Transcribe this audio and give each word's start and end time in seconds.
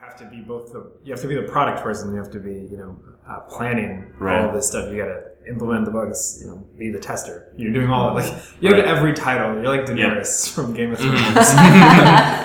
have 0.00 0.16
to 0.16 0.24
be 0.26 0.40
both 0.40 0.72
the 0.72 0.90
you 1.04 1.12
have 1.12 1.20
to 1.22 1.28
be 1.28 1.34
the 1.34 1.42
product 1.42 1.82
person. 1.82 2.10
You 2.12 2.18
have 2.18 2.30
to 2.32 2.40
be 2.40 2.52
you 2.70 2.76
know 2.76 2.96
uh, 3.28 3.40
planning 3.40 4.12
Right. 4.18 4.44
all 4.44 4.52
this 4.52 4.68
stuff. 4.68 4.90
You 4.90 4.96
got 4.98 5.06
to 5.06 5.22
implement 5.48 5.84
the 5.84 5.90
bugs. 5.90 6.38
You 6.40 6.48
know, 6.48 6.56
be 6.78 6.90
the 6.90 6.98
tester. 6.98 7.52
You're 7.56 7.72
doing 7.72 7.90
all 7.90 8.14
like 8.14 8.24
you 8.60 8.68
have 8.68 8.78
Right. 8.78 8.84
Mm-hmm. 8.86 8.96
every 8.96 9.12
title. 9.14 9.54
You're 9.54 9.68
like 9.76 9.84
Daenerys 9.86 10.50
from 10.54 10.72
Game 10.74 10.92
of 10.92 10.98
Thrones. 10.98 11.18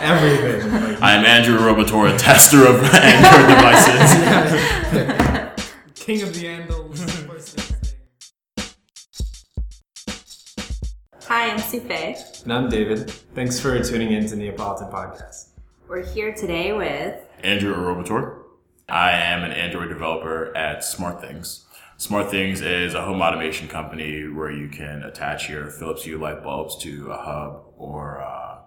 Everything. 0.01 0.71
Like, 0.71 1.01
I 1.01 1.13
am 1.15 1.25
Andrew 1.25 1.57
Orobator, 1.57 2.13
a 2.13 2.17
tester 2.17 2.65
of 2.67 2.83
Android 2.93 3.47
devices. 3.55 4.11
King 5.95 6.21
of 6.23 6.33
the 6.33 6.45
Andals. 6.45 7.21
Hi, 11.27 11.49
I'm 11.49 11.57
Sufei. 11.57 12.43
and 12.43 12.53
I'm 12.53 12.69
David. 12.69 13.09
Thanks 13.33 13.59
for 13.59 13.81
tuning 13.83 14.11
in 14.11 14.27
to 14.27 14.35
Neapolitan 14.35 14.89
Podcast. 14.91 15.49
We're 15.87 16.03
here 16.03 16.33
today 16.33 16.73
with 16.73 17.21
Andrew 17.43 17.75
Orobator. 17.75 18.41
I 18.89 19.11
am 19.11 19.43
an 19.43 19.51
Android 19.51 19.89
developer 19.89 20.55
at 20.57 20.79
SmartThings. 20.79 21.65
SmartThings 21.99 22.63
is 22.63 22.95
a 22.95 23.03
home 23.03 23.21
automation 23.21 23.67
company 23.67 24.27
where 24.27 24.49
you 24.49 24.67
can 24.67 25.03
attach 25.03 25.47
your 25.47 25.69
Philips 25.69 26.03
Hue 26.03 26.17
light 26.17 26.43
bulbs 26.43 26.75
to 26.77 27.11
a 27.11 27.17
hub 27.17 27.65
or 27.77 28.19
uh, 28.19 28.61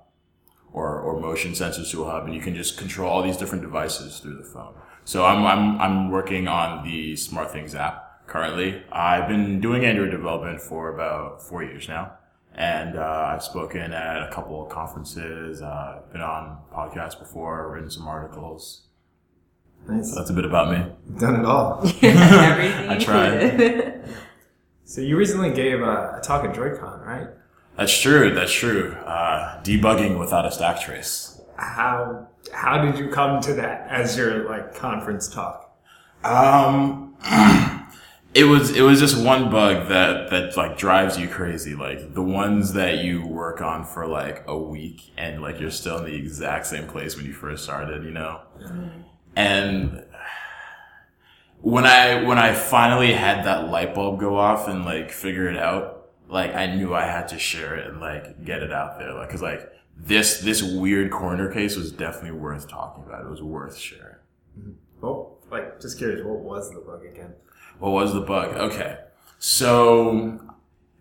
or, 0.72 1.00
or 1.00 1.18
motion 1.18 1.52
sensors 1.52 1.91
to 1.91 2.04
a 2.04 2.10
hub, 2.10 2.27
and 2.27 2.36
you 2.36 2.41
can 2.41 2.54
just 2.54 2.78
control 2.78 3.10
all 3.10 3.22
these 3.24 3.36
different 3.36 3.62
devices 3.62 4.20
through 4.20 4.36
the 4.36 4.44
phone. 4.44 4.74
So 5.05 5.24
I'm 5.24 5.44
I'm 5.44 5.80
I'm 5.80 6.10
working 6.12 6.46
on 6.46 6.84
the 6.84 7.14
SmartThings 7.14 7.74
app 7.74 8.28
currently. 8.28 8.84
I've 8.92 9.27
been 9.27 9.60
doing 9.60 9.84
Android 9.84 10.12
development 10.12 10.60
for 10.60 10.94
about 10.94 11.42
four 11.42 11.64
years 11.64 11.88
now, 11.88 12.17
and 12.58 12.98
uh, 12.98 13.30
I've 13.32 13.42
spoken 13.44 13.92
at 13.92 14.20
a 14.20 14.30
couple 14.32 14.60
of 14.60 14.68
conferences, 14.68 15.62
uh, 15.62 16.00
been 16.10 16.20
on 16.20 16.58
podcasts 16.74 17.16
before, 17.16 17.70
written 17.72 17.88
some 17.88 18.08
articles. 18.08 18.88
Nice. 19.88 20.10
So 20.10 20.16
that's 20.16 20.30
a 20.30 20.32
bit 20.32 20.44
about 20.44 20.72
me. 20.72 20.84
Done 21.20 21.38
it 21.38 21.46
all. 21.46 21.80
everything 22.02 22.91
I 22.91 22.98
tried. 22.98 24.05
So 24.84 25.02
you 25.02 25.18
recently 25.18 25.50
gave 25.52 25.83
a, 25.83 26.16
a 26.16 26.20
talk 26.22 26.46
at 26.46 26.55
DroidCon, 26.55 27.05
right? 27.05 27.27
That's 27.77 28.00
true. 28.00 28.34
That's 28.34 28.50
true. 28.50 28.92
Uh, 29.05 29.62
debugging 29.62 30.18
without 30.18 30.46
a 30.46 30.50
stack 30.50 30.80
trace. 30.80 31.42
How 31.58 32.27
how 32.55 32.80
did 32.83 32.98
you 32.98 33.11
come 33.11 33.42
to 33.42 33.52
that 33.52 33.86
as 33.90 34.16
your 34.16 34.48
like 34.48 34.74
conference 34.74 35.28
talk? 35.28 35.78
Um, 36.24 37.14
it 38.39 38.44
was 38.44 38.70
it 38.70 38.83
was 38.83 39.00
just 39.00 39.20
one 39.22 39.50
bug 39.50 39.89
that 39.89 40.31
that 40.31 40.56
like 40.56 40.78
drives 40.78 41.19
you 41.19 41.28
crazy. 41.28 41.75
Like 41.75 42.14
the 42.14 42.22
ones 42.22 42.75
that 42.75 42.98
you 42.98 43.27
work 43.27 43.61
on 43.61 43.84
for 43.84 44.06
like 44.06 44.45
a 44.47 44.56
week 44.56 45.11
and 45.17 45.42
like 45.42 45.58
you're 45.58 45.72
still 45.72 45.98
in 45.98 46.05
the 46.05 46.14
exact 46.14 46.67
same 46.67 46.86
place 46.86 47.17
when 47.17 47.27
you 47.27 47.33
first 47.33 47.64
started. 47.64 48.05
You 48.05 48.12
know, 48.12 48.41
mm-hmm. 48.61 49.00
and 49.34 50.05
when 51.61 51.84
I 51.84 52.22
when 52.22 52.39
I 52.39 52.55
finally 52.55 53.12
had 53.12 53.45
that 53.45 53.70
light 53.70 53.92
bulb 53.92 54.20
go 54.20 54.36
off 54.36 54.69
and 54.69 54.84
like 54.84 55.11
figure 55.11 55.48
it 55.48 55.56
out, 55.56 56.11
like 56.28 56.55
I 56.55 56.67
knew 56.67 56.95
I 56.95 57.06
had 57.06 57.27
to 57.28 57.39
share 57.41 57.75
it 57.75 57.89
and 57.89 58.00
like 58.00 58.45
get 58.45 58.62
it 58.62 58.73
out 58.73 59.00
there. 59.00 59.14
Like, 59.14 59.30
cause 59.30 59.42
like 59.42 59.69
this 59.97 60.39
this 60.41 60.62
weird 60.62 61.11
corner 61.11 61.52
case 61.52 61.77
was 61.77 61.91
definitely 61.91 62.39
worth 62.39 62.69
talking 62.69 63.02
about. 63.02 63.25
It 63.25 63.30
was 63.30 63.42
worth 63.42 63.77
sharing. 63.77 64.14
Mm-hmm. 64.56 64.73
Well, 65.00 65.39
like 65.50 65.80
just 65.80 65.98
curious, 65.98 66.25
what 66.25 66.39
was 66.39 66.70
the 66.70 66.80
bug 66.80 67.05
again? 67.05 67.34
What 67.78 67.90
was 67.92 68.12
the 68.12 68.20
bug? 68.20 68.54
Okay. 68.56 68.98
So 69.38 70.40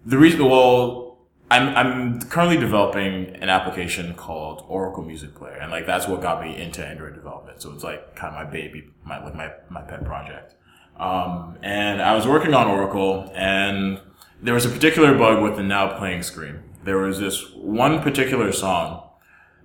the 0.06 0.17
reason, 0.17 0.47
well, 0.47 1.17
I'm, 1.50 1.75
I'm 1.75 2.22
currently 2.23 2.58
developing 2.58 3.36
an 3.36 3.50
application 3.50 4.14
called 4.14 4.66
Oracle 4.67 5.03
Music 5.03 5.33
Player. 5.33 5.55
And 5.55 5.72
like, 5.72 5.86
that's 5.86 6.08
what 6.08 6.22
got 6.22 6.42
me 6.42 6.55
into 6.55 6.86
Android 6.86 7.16
development. 7.16 7.61
So 7.61 7.72
it's 7.72 7.83
like 7.83 8.16
kind 8.16 8.36
of 8.36 8.45
my 8.45 8.50
baby, 8.50 8.89
my, 9.05 9.23
like 9.23 9.36
my, 9.36 9.52
my 9.70 9.81
pet 9.81 10.03
project. 10.03 10.55
Um, 10.98 11.58
and 11.61 12.02
I 12.02 12.16
was 12.16 12.28
working 12.28 12.53
on 12.53 12.67
Oracle 12.67 13.31
and 13.36 14.00
there 14.42 14.53
was 14.53 14.66
a 14.66 14.70
particular 14.70 15.17
bug 15.17 15.42
with 15.42 15.55
the 15.55 15.64
now 15.64 15.98
playing 15.98 16.23
screen. 16.23 16.60
There 16.83 16.98
was 16.98 17.20
this 17.20 17.54
one 17.54 18.02
particular 18.02 18.52
song 18.52 19.04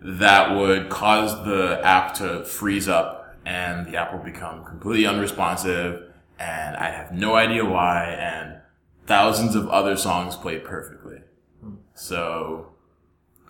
that 0.00 0.56
would 0.56 0.88
cause 0.88 1.44
the 1.44 1.80
app 1.84 2.14
to 2.14 2.44
freeze 2.44 2.88
up 2.88 3.36
and 3.44 3.86
the 3.86 3.96
app 3.96 4.12
will 4.12 4.22
become 4.22 4.64
completely 4.64 5.06
unresponsive 5.06 6.11
and 6.42 6.76
I 6.76 6.90
have 6.90 7.12
no 7.12 7.34
idea 7.36 7.64
why 7.64 8.04
and 8.06 8.60
thousands 9.06 9.54
of 9.54 9.68
other 9.68 9.96
songs 9.96 10.34
played 10.34 10.64
perfectly. 10.64 11.18
So 11.94 12.72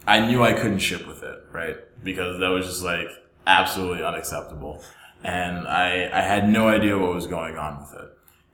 I 0.06 0.26
knew 0.26 0.42
I 0.42 0.53
couldn't 0.53 0.80
ship 0.80 1.06
with 1.06 1.22
it, 1.22 1.38
right? 1.50 1.76
Because 2.02 2.38
that 2.41 2.48
was 2.48 2.66
just 2.66 2.82
like 2.82 3.08
absolutely 3.47 4.04
unacceptable. 4.04 4.82
And 5.25 5.66
I, 5.66 6.10
I 6.12 6.20
had 6.20 6.48
no 6.48 6.69
idea 6.69 6.98
what 6.98 7.14
was 7.14 7.26
going 7.26 7.56
on 7.56 7.81
with 7.81 7.94
it. 8.02 8.10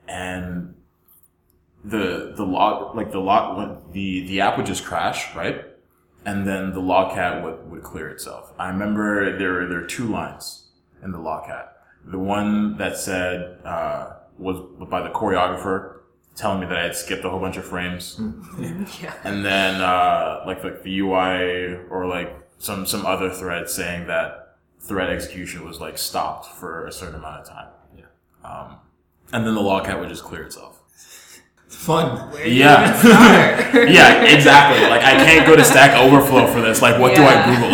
And 0.06 0.74
the, 1.84 2.32
the 2.36 2.44
log, 2.44 2.94
like 2.94 3.10
the 3.10 3.20
log, 3.20 3.92
the, 3.92 4.26
the 4.26 4.40
app 4.40 4.56
would 4.56 4.66
just 4.66 4.84
crash, 4.84 5.34
right? 5.34 5.64
and 6.28 6.46
then 6.46 6.74
the 6.74 6.80
logcat 6.80 7.42
would, 7.42 7.70
would 7.70 7.82
clear 7.82 8.10
itself. 8.10 8.52
I 8.58 8.68
remember 8.68 9.38
there 9.38 9.52
were, 9.52 9.66
there 9.66 9.80
were 9.80 9.86
two 9.86 10.06
lines 10.06 10.68
in 11.02 11.10
the 11.10 11.18
logcat. 11.18 11.68
The 12.04 12.18
one 12.18 12.76
that 12.76 12.98
said, 12.98 13.58
uh, 13.64 14.17
was 14.38 14.60
by 14.88 15.02
the 15.02 15.10
choreographer 15.10 15.98
telling 16.34 16.60
me 16.60 16.66
that 16.66 16.78
I 16.78 16.82
had 16.84 16.96
skipped 16.96 17.24
a 17.24 17.30
whole 17.30 17.40
bunch 17.40 17.56
of 17.56 17.64
frames. 17.64 18.20
yeah. 19.02 19.14
And 19.24 19.44
then, 19.44 19.80
uh, 19.80 20.44
like, 20.46 20.62
like 20.62 20.82
the 20.82 21.00
UI 21.00 21.74
or 21.90 22.06
like 22.06 22.38
some, 22.58 22.86
some 22.86 23.04
other 23.04 23.30
thread 23.30 23.68
saying 23.68 24.06
that 24.06 24.56
thread 24.80 25.10
execution 25.10 25.66
was 25.66 25.80
like 25.80 25.98
stopped 25.98 26.46
for 26.46 26.86
a 26.86 26.92
certain 26.92 27.16
amount 27.16 27.40
of 27.40 27.48
time. 27.48 27.68
Yeah. 27.96 28.04
Um, 28.44 28.76
and 29.32 29.44
then 29.46 29.54
the 29.54 29.60
logcat 29.60 29.98
would 29.98 30.08
just 30.08 30.22
clear 30.22 30.44
itself. 30.44 30.78
Fun. 31.68 32.32
Yeah. 32.44 32.98
yeah, 33.74 34.24
exactly. 34.24 34.80
Like 34.88 35.02
I 35.02 35.16
can't 35.24 35.46
go 35.46 35.54
to 35.54 35.64
Stack 35.64 35.96
Overflow 35.98 36.46
for 36.46 36.60
this. 36.60 36.80
Like, 36.80 36.98
what 36.98 37.14
do 37.14 37.22
I 37.22 37.44
Google? 37.44 37.70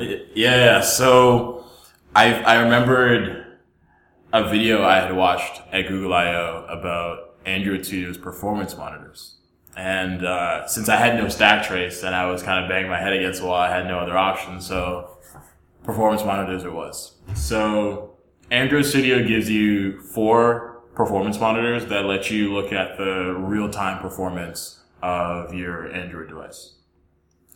yeah, 0.34 0.56
yeah. 0.56 0.80
So 0.80 1.64
I 2.14 2.34
I 2.42 2.62
remembered 2.62 3.43
a 4.34 4.48
video 4.48 4.82
I 4.82 4.96
had 4.96 5.14
watched 5.14 5.62
at 5.72 5.86
Google 5.86 6.12
I/O 6.12 6.66
about 6.68 7.36
Android 7.46 7.86
Studio's 7.86 8.18
performance 8.18 8.76
monitors, 8.76 9.36
and 9.76 10.26
uh, 10.26 10.66
since 10.66 10.88
I 10.88 10.96
had 10.96 11.16
no 11.16 11.28
stack 11.28 11.64
trace 11.64 12.02
and 12.02 12.16
I 12.16 12.26
was 12.26 12.42
kind 12.42 12.64
of 12.64 12.68
banging 12.68 12.90
my 12.90 12.98
head 12.98 13.12
against 13.12 13.40
the 13.40 13.46
wall, 13.46 13.54
I 13.54 13.70
had 13.70 13.86
no 13.86 14.00
other 14.00 14.18
option. 14.18 14.60
So 14.60 15.18
performance 15.84 16.24
monitors 16.24 16.64
it 16.64 16.72
was. 16.72 17.12
So 17.34 18.16
Android 18.50 18.86
Studio 18.86 19.24
gives 19.24 19.48
you 19.48 20.00
four 20.00 20.82
performance 20.96 21.38
monitors 21.38 21.86
that 21.86 22.04
let 22.04 22.28
you 22.28 22.52
look 22.52 22.72
at 22.72 22.98
the 22.98 23.36
real-time 23.38 24.00
performance 24.00 24.80
of 25.00 25.54
your 25.54 25.92
Android 25.92 26.28
device. 26.28 26.74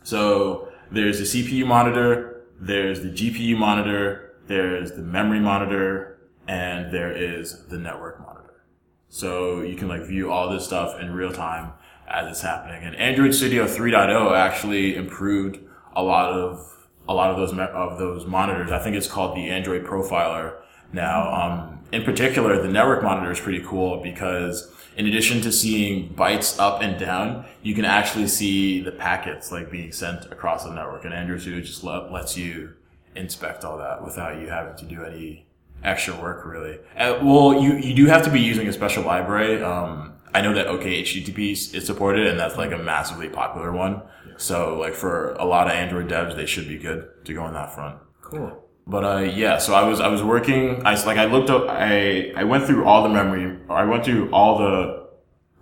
So 0.03 0.69
there's 0.91 1.19
the 1.19 1.25
CPU 1.25 1.65
monitor, 1.65 2.45
there's 2.57 3.01
the 3.01 3.09
GPU 3.09 3.57
monitor, 3.57 4.37
there's 4.47 4.93
the 4.93 5.01
memory 5.01 5.39
monitor, 5.41 6.18
and 6.49 6.91
there 6.91 7.11
is 7.11 7.67
the 7.67 7.77
network 7.77 8.19
monitor. 8.19 8.63
So 9.07 9.61
you 9.61 9.75
can 9.75 9.87
like 9.87 10.01
view 10.01 10.31
all 10.31 10.49
this 10.49 10.65
stuff 10.65 10.99
in 10.99 11.13
real 11.13 11.31
time 11.31 11.73
as 12.07 12.27
it's 12.27 12.41
happening. 12.41 12.83
And 12.83 12.95
Android 12.95 13.35
Studio 13.35 13.65
3.0 13.65 14.35
actually 14.35 14.95
improved 14.95 15.59
a 15.95 16.01
lot 16.01 16.31
of 16.31 16.65
a 17.07 17.13
lot 17.13 17.29
of 17.29 17.37
those 17.37 17.51
of 17.51 17.99
those 17.99 18.25
monitors. 18.25 18.71
I 18.71 18.79
think 18.79 18.95
it's 18.95 19.07
called 19.07 19.37
the 19.37 19.47
Android 19.49 19.85
Profiler 19.85 20.55
now. 20.91 21.31
Um, 21.31 21.79
in 21.91 22.03
particular, 22.03 22.59
the 22.59 22.67
network 22.67 23.03
monitor 23.03 23.31
is 23.31 23.39
pretty 23.39 23.63
cool 23.63 24.01
because 24.01 24.71
in 24.97 25.05
addition 25.05 25.41
to 25.41 25.51
seeing 25.51 26.15
bytes 26.15 26.59
up 26.59 26.81
and 26.81 26.99
down, 26.99 27.45
you 27.61 27.75
can 27.75 27.85
actually 27.85 28.27
see 28.27 28.81
the 28.81 28.91
packets 28.91 29.51
like 29.51 29.69
being 29.69 29.91
sent 29.91 30.25
across 30.25 30.63
the 30.63 30.73
network. 30.73 31.05
And 31.05 31.13
Android 31.13 31.41
Studio 31.41 31.61
just 31.61 31.83
let, 31.83 32.11
lets 32.11 32.35
you 32.37 32.73
inspect 33.15 33.63
all 33.63 33.77
that 33.77 34.03
without 34.03 34.39
you 34.41 34.47
having 34.47 34.75
to 34.77 34.85
do 34.85 35.03
any 35.03 35.45
extra 35.83 36.15
work 36.19 36.45
really. 36.45 36.79
Uh, 36.97 37.19
well, 37.21 37.61
you, 37.61 37.75
you 37.77 37.93
do 37.93 38.05
have 38.07 38.23
to 38.23 38.31
be 38.31 38.39
using 38.39 38.67
a 38.67 38.73
special 38.73 39.03
library. 39.03 39.61
Um, 39.63 40.13
I 40.33 40.41
know 40.41 40.53
that 40.53 40.67
OkHttp 40.67 41.73
is 41.73 41.85
supported 41.85 42.27
and 42.27 42.39
that's 42.39 42.57
like 42.57 42.71
a 42.71 42.77
massively 42.77 43.29
popular 43.29 43.71
one. 43.71 44.01
So 44.37 44.77
like 44.77 44.93
for 44.93 45.33
a 45.33 45.45
lot 45.45 45.67
of 45.67 45.73
Android 45.73 46.07
devs, 46.09 46.35
they 46.35 46.45
should 46.45 46.67
be 46.67 46.77
good 46.77 47.25
to 47.25 47.33
go 47.33 47.43
on 47.43 47.53
that 47.53 47.73
front. 47.73 47.99
Cool. 48.21 48.63
But 48.89 49.03
uh, 49.03 49.19
yeah, 49.19 49.59
so 49.59 49.75
I 49.75 49.83
was 49.83 49.99
I 49.99 50.07
was 50.07 50.23
working. 50.23 50.83
I 50.83 50.95
like 51.05 51.17
I 51.17 51.25
looked 51.25 51.51
up. 51.51 51.69
I 51.69 52.31
I 52.35 52.43
went 52.43 52.65
through 52.65 52.85
all 52.85 53.03
the 53.03 53.09
memory. 53.09 53.59
I 53.69 53.85
went 53.85 54.03
through 54.03 54.31
all 54.31 54.57
the 54.57 55.09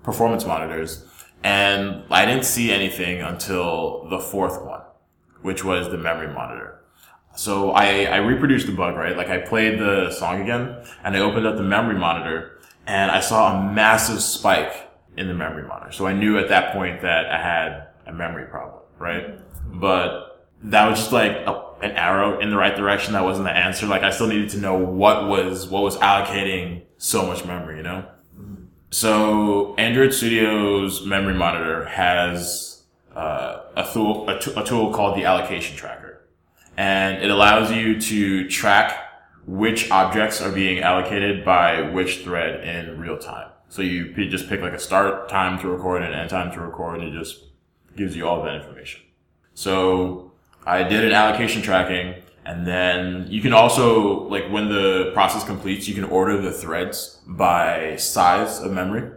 performance 0.02 0.46
monitors, 0.46 1.04
and 1.44 2.04
I 2.10 2.26
didn't 2.26 2.46
see 2.46 2.72
anything 2.72 3.22
until 3.22 4.08
the 4.10 4.20
fourth 4.20 4.64
one, 4.64 4.82
which 5.42 5.66
was 5.66 5.90
the 5.90 5.98
memory 5.98 6.34
monitor. 6.34 6.82
So 7.38 7.72
I 7.72 8.06
I 8.06 8.18
reproduced 8.18 8.66
the 8.66 8.74
bug 8.74 8.96
right. 8.96 9.16
Like 9.16 9.30
I 9.30 9.38
played 9.38 9.80
the 9.80 10.12
song 10.12 10.42
again, 10.42 10.76
and 11.04 11.16
I 11.16 11.20
opened 11.20 11.46
up 11.46 11.56
the 11.56 11.64
memory 11.64 11.98
monitor, 11.98 12.60
and 12.86 13.12
I 13.12 13.20
saw 13.20 13.56
a 13.56 13.74
massive 13.74 14.22
spike 14.22 14.90
in 15.16 15.28
the 15.28 15.34
memory 15.34 15.68
monitor. 15.68 15.92
So 15.92 16.08
I 16.08 16.14
knew 16.14 16.38
at 16.38 16.50
that 16.50 16.74
point 16.74 17.02
that 17.02 17.28
I 17.28 17.42
had 17.42 17.88
a 18.06 18.14
memory 18.14 18.46
problem, 18.46 18.82
right? 18.98 19.40
But 19.72 20.48
that 20.64 20.90
was 20.90 21.00
just 21.00 21.12
like 21.12 21.32
a 21.32 21.68
an 21.82 21.92
arrow 21.92 22.40
in 22.40 22.50
the 22.50 22.58
right 22.58 22.76
direction 22.76 23.14
that 23.14 23.24
wasn't 23.24 23.46
the 23.46 23.56
answer. 23.56 23.86
Like 23.86 24.04
I 24.04 24.10
still 24.10 24.28
needed 24.28 24.50
to 24.52 24.58
know 24.58 24.76
what 24.76 25.28
was 25.28 25.68
what 25.68 25.84
was 25.84 25.98
allocating 25.98 26.84
so 26.98 27.26
much 27.26 27.46
memory, 27.46 27.78
you 27.78 27.84
know. 27.84 28.06
So 28.90 29.76
Android 29.76 30.14
Studio's 30.14 31.06
memory 31.06 31.36
monitor 31.36 31.86
has 31.86 32.84
uh, 33.16 33.62
a 33.76 33.88
tool 33.92 34.28
a, 34.30 34.40
t- 34.40 34.54
a 34.56 34.64
tool 34.64 34.94
called 34.94 35.18
the 35.18 35.26
allocation 35.26 35.76
tracker, 35.76 36.07
and 36.78 37.22
it 37.24 37.30
allows 37.30 37.72
you 37.72 38.00
to 38.00 38.48
track 38.50 39.04
which 39.46 39.90
objects 39.92 40.42
are 40.42 40.52
being 40.52 40.80
allocated 40.80 41.44
by 41.44 41.82
which 41.82 42.24
thread 42.24 42.68
in 42.68 43.00
real 43.00 43.18
time. 43.18 43.50
So 43.70 43.82
you 43.82 44.14
just 44.30 44.48
pick 44.48 44.62
like 44.62 44.74
a 44.74 44.80
start 44.80 45.28
time 45.28 45.60
to 45.60 45.68
record 45.68 46.04
and 46.04 46.14
an 46.14 46.20
end 46.20 46.30
time 46.30 46.52
to 46.54 46.62
record, 46.62 47.02
and 47.02 47.14
it 47.14 47.20
just 47.20 47.44
gives 47.96 48.16
you 48.16 48.28
all 48.28 48.40
of 48.40 48.46
that 48.46 48.56
information. 48.56 49.02
So 49.54 50.32
I 50.66 50.84
did 50.84 51.04
an 51.04 51.12
allocation 51.12 51.62
tracking, 51.62 52.22
and 52.46 52.66
then 52.66 53.26
you 53.28 53.42
can 53.42 53.54
also 53.54 54.28
like 54.30 54.50
when 54.50 54.70
the 54.70 55.12
process 55.14 55.44
completes, 55.44 55.88
you 55.88 55.96
can 55.96 56.06
order 56.06 56.40
the 56.40 56.52
threads 56.52 57.20
by 57.26 57.96
size 57.98 58.60
of 58.60 58.72
memory. 58.72 59.12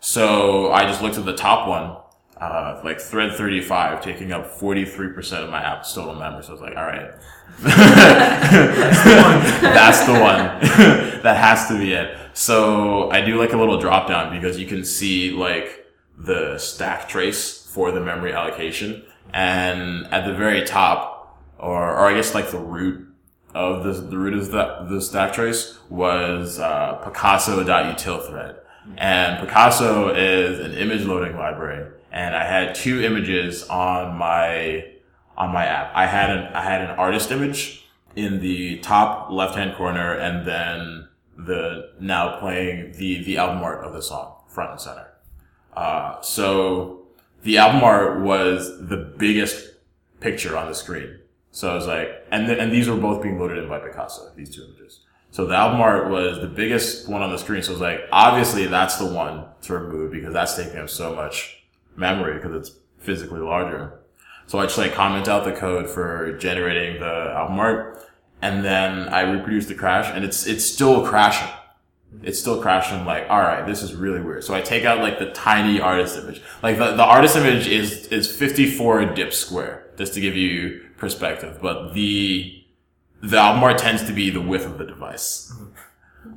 So 0.00 0.72
I 0.72 0.84
just 0.84 1.02
looked 1.02 1.18
at 1.18 1.24
the 1.24 1.36
top 1.36 1.68
one, 1.68 1.96
uh, 2.40 2.80
like 2.84 3.00
thread 3.00 3.32
35 3.34 4.02
taking 4.02 4.32
up 4.32 4.58
43% 4.58 5.44
of 5.44 5.50
my 5.50 5.62
app's 5.62 5.94
total 5.94 6.14
memory. 6.14 6.42
So 6.42 6.50
I 6.50 6.52
was 6.52 6.60
like, 6.60 6.76
all 6.76 6.84
right, 6.84 7.10
that's 9.62 10.06
the 10.06 10.12
one. 10.12 10.20
that 11.22 11.36
has 11.36 11.68
to 11.68 11.78
be 11.78 11.92
it. 11.92 12.16
So 12.34 13.10
I 13.10 13.22
do 13.22 13.38
like 13.38 13.52
a 13.52 13.56
little 13.56 13.80
drop 13.80 14.08
down 14.08 14.38
because 14.38 14.58
you 14.58 14.66
can 14.66 14.84
see 14.84 15.30
like 15.30 15.86
the 16.18 16.58
stack 16.58 17.08
trace 17.08 17.66
for 17.66 17.90
the 17.90 18.00
memory 18.00 18.32
allocation. 18.32 19.02
And 19.32 20.06
at 20.06 20.26
the 20.26 20.34
very 20.34 20.64
top, 20.64 21.42
or, 21.58 21.90
or 21.90 22.06
I 22.06 22.14
guess 22.14 22.34
like 22.34 22.50
the 22.50 22.58
root 22.58 23.08
of 23.54 23.84
the, 23.84 23.92
the 23.92 24.18
root 24.18 24.34
of 24.34 24.50
the, 24.50 24.86
the 24.90 25.00
stack 25.00 25.32
trace 25.32 25.78
was, 25.88 26.58
uh, 26.58 26.96
Picasso.util 27.04 28.28
thread. 28.28 28.56
And 28.98 29.40
Picasso 29.40 30.14
is 30.14 30.60
an 30.60 30.72
image 30.72 31.04
loading 31.04 31.36
library. 31.36 31.90
And 32.12 32.34
I 32.34 32.44
had 32.44 32.74
two 32.74 33.02
images 33.02 33.64
on 33.68 34.16
my, 34.16 34.86
on 35.36 35.52
my 35.52 35.66
app. 35.66 35.92
I 35.94 36.06
had 36.06 36.30
an, 36.30 36.52
I 36.54 36.62
had 36.62 36.82
an 36.82 36.90
artist 36.90 37.30
image 37.30 37.84
in 38.14 38.40
the 38.40 38.78
top 38.78 39.30
left 39.30 39.56
hand 39.56 39.76
corner 39.76 40.14
and 40.14 40.46
then 40.46 41.08
the 41.36 41.90
now 42.00 42.38
playing 42.38 42.92
the, 42.92 43.22
the 43.24 43.36
album 43.36 43.62
art 43.62 43.84
of 43.84 43.92
the 43.92 44.02
song 44.02 44.36
front 44.48 44.70
and 44.70 44.80
center. 44.80 45.08
Uh, 45.76 46.20
so 46.22 47.02
the 47.42 47.58
album 47.58 47.84
art 47.84 48.22
was 48.22 48.88
the 48.88 48.96
biggest 48.96 49.74
picture 50.20 50.56
on 50.56 50.68
the 50.68 50.74
screen. 50.74 51.18
So 51.50 51.70
I 51.70 51.74
was 51.74 51.86
like, 51.86 52.08
and 52.30 52.46
th- 52.46 52.58
and 52.58 52.72
these 52.72 52.88
were 52.88 52.96
both 52.96 53.22
being 53.22 53.38
loaded 53.38 53.58
in 53.58 53.68
by 53.68 53.78
Picasso, 53.78 54.32
these 54.34 54.54
two 54.54 54.64
images. 54.64 55.00
So 55.30 55.44
the 55.44 55.54
album 55.54 55.80
art 55.80 56.10
was 56.10 56.40
the 56.40 56.46
biggest 56.46 57.08
one 57.08 57.22
on 57.22 57.30
the 57.30 57.38
screen. 57.38 57.62
So 57.62 57.72
I 57.72 57.74
was 57.74 57.80
like, 57.80 58.00
obviously 58.10 58.66
that's 58.66 58.96
the 58.96 59.06
one 59.06 59.44
to 59.62 59.74
remove 59.74 60.12
because 60.12 60.32
that's 60.32 60.56
taking 60.56 60.78
up 60.78 60.88
so 60.88 61.14
much 61.14 61.65
memory 61.96 62.34
because 62.34 62.54
it's 62.54 62.78
physically 62.98 63.40
larger. 63.40 64.00
So 64.46 64.58
I 64.58 64.66
just 64.66 64.78
like 64.78 64.94
comment 64.94 65.28
out 65.28 65.44
the 65.44 65.52
code 65.52 65.88
for 65.88 66.36
generating 66.38 67.00
the 67.00 67.32
album 67.36 67.58
art 67.58 68.06
and 68.42 68.64
then 68.64 69.08
I 69.08 69.22
reproduce 69.22 69.66
the 69.66 69.74
crash 69.74 70.10
and 70.14 70.24
it's, 70.24 70.46
it's 70.46 70.64
still 70.64 71.06
crashing. 71.06 71.48
It's 72.22 72.38
still 72.38 72.62
crashing 72.62 73.04
like, 73.04 73.28
all 73.28 73.40
right, 73.40 73.66
this 73.66 73.82
is 73.82 73.94
really 73.94 74.20
weird. 74.20 74.44
So 74.44 74.54
I 74.54 74.60
take 74.60 74.84
out 74.84 75.00
like 75.00 75.18
the 75.18 75.30
tiny 75.32 75.80
artist 75.80 76.16
image. 76.16 76.40
Like 76.62 76.78
the, 76.78 76.92
the 76.92 77.04
artist 77.04 77.36
image 77.36 77.66
is, 77.66 78.06
is 78.08 78.30
54 78.34 79.14
dip 79.14 79.32
square, 79.32 79.90
just 79.98 80.14
to 80.14 80.20
give 80.20 80.36
you 80.36 80.86
perspective. 80.96 81.58
But 81.60 81.94
the, 81.94 82.64
the 83.22 83.38
album 83.38 83.64
art 83.64 83.78
tends 83.78 84.04
to 84.04 84.12
be 84.12 84.30
the 84.30 84.40
width 84.40 84.64
of 84.64 84.78
the 84.78 84.84
device. 84.84 85.52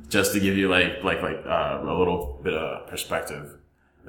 Just 0.08 0.32
to 0.32 0.40
give 0.40 0.56
you 0.56 0.68
like, 0.68 1.04
like, 1.04 1.22
like, 1.22 1.44
uh, 1.46 1.80
a 1.82 1.94
little 1.96 2.40
bit 2.42 2.54
of 2.54 2.88
perspective 2.88 3.59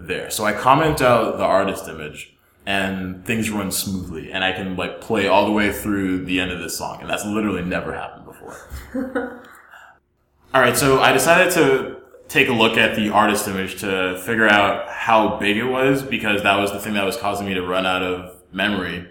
there. 0.07 0.29
So 0.29 0.45
I 0.45 0.53
comment 0.53 1.01
out 1.01 1.37
the 1.37 1.43
artist 1.43 1.87
image 1.87 2.35
and 2.65 3.25
things 3.25 3.49
run 3.49 3.71
smoothly 3.71 4.31
and 4.31 4.43
I 4.43 4.51
can 4.51 4.75
like 4.75 5.01
play 5.01 5.27
all 5.27 5.45
the 5.45 5.51
way 5.51 5.71
through 5.71 6.25
the 6.25 6.39
end 6.39 6.51
of 6.51 6.59
this 6.59 6.77
song. 6.77 7.01
And 7.01 7.09
that's 7.09 7.25
literally 7.25 7.63
never 7.63 7.93
happened 7.93 8.25
before. 8.25 8.57
all 10.53 10.61
right. 10.61 10.77
So 10.77 10.99
I 10.99 11.11
decided 11.11 11.51
to 11.53 11.97
take 12.27 12.47
a 12.47 12.53
look 12.53 12.77
at 12.77 12.95
the 12.95 13.09
artist 13.09 13.47
image 13.47 13.81
to 13.81 14.17
figure 14.25 14.47
out 14.47 14.87
how 14.89 15.37
big 15.37 15.57
it 15.57 15.65
was 15.65 16.01
because 16.01 16.43
that 16.43 16.57
was 16.57 16.71
the 16.71 16.79
thing 16.79 16.93
that 16.93 17.03
was 17.03 17.17
causing 17.17 17.45
me 17.45 17.53
to 17.53 17.61
run 17.61 17.85
out 17.85 18.01
of 18.01 18.37
memory. 18.53 19.07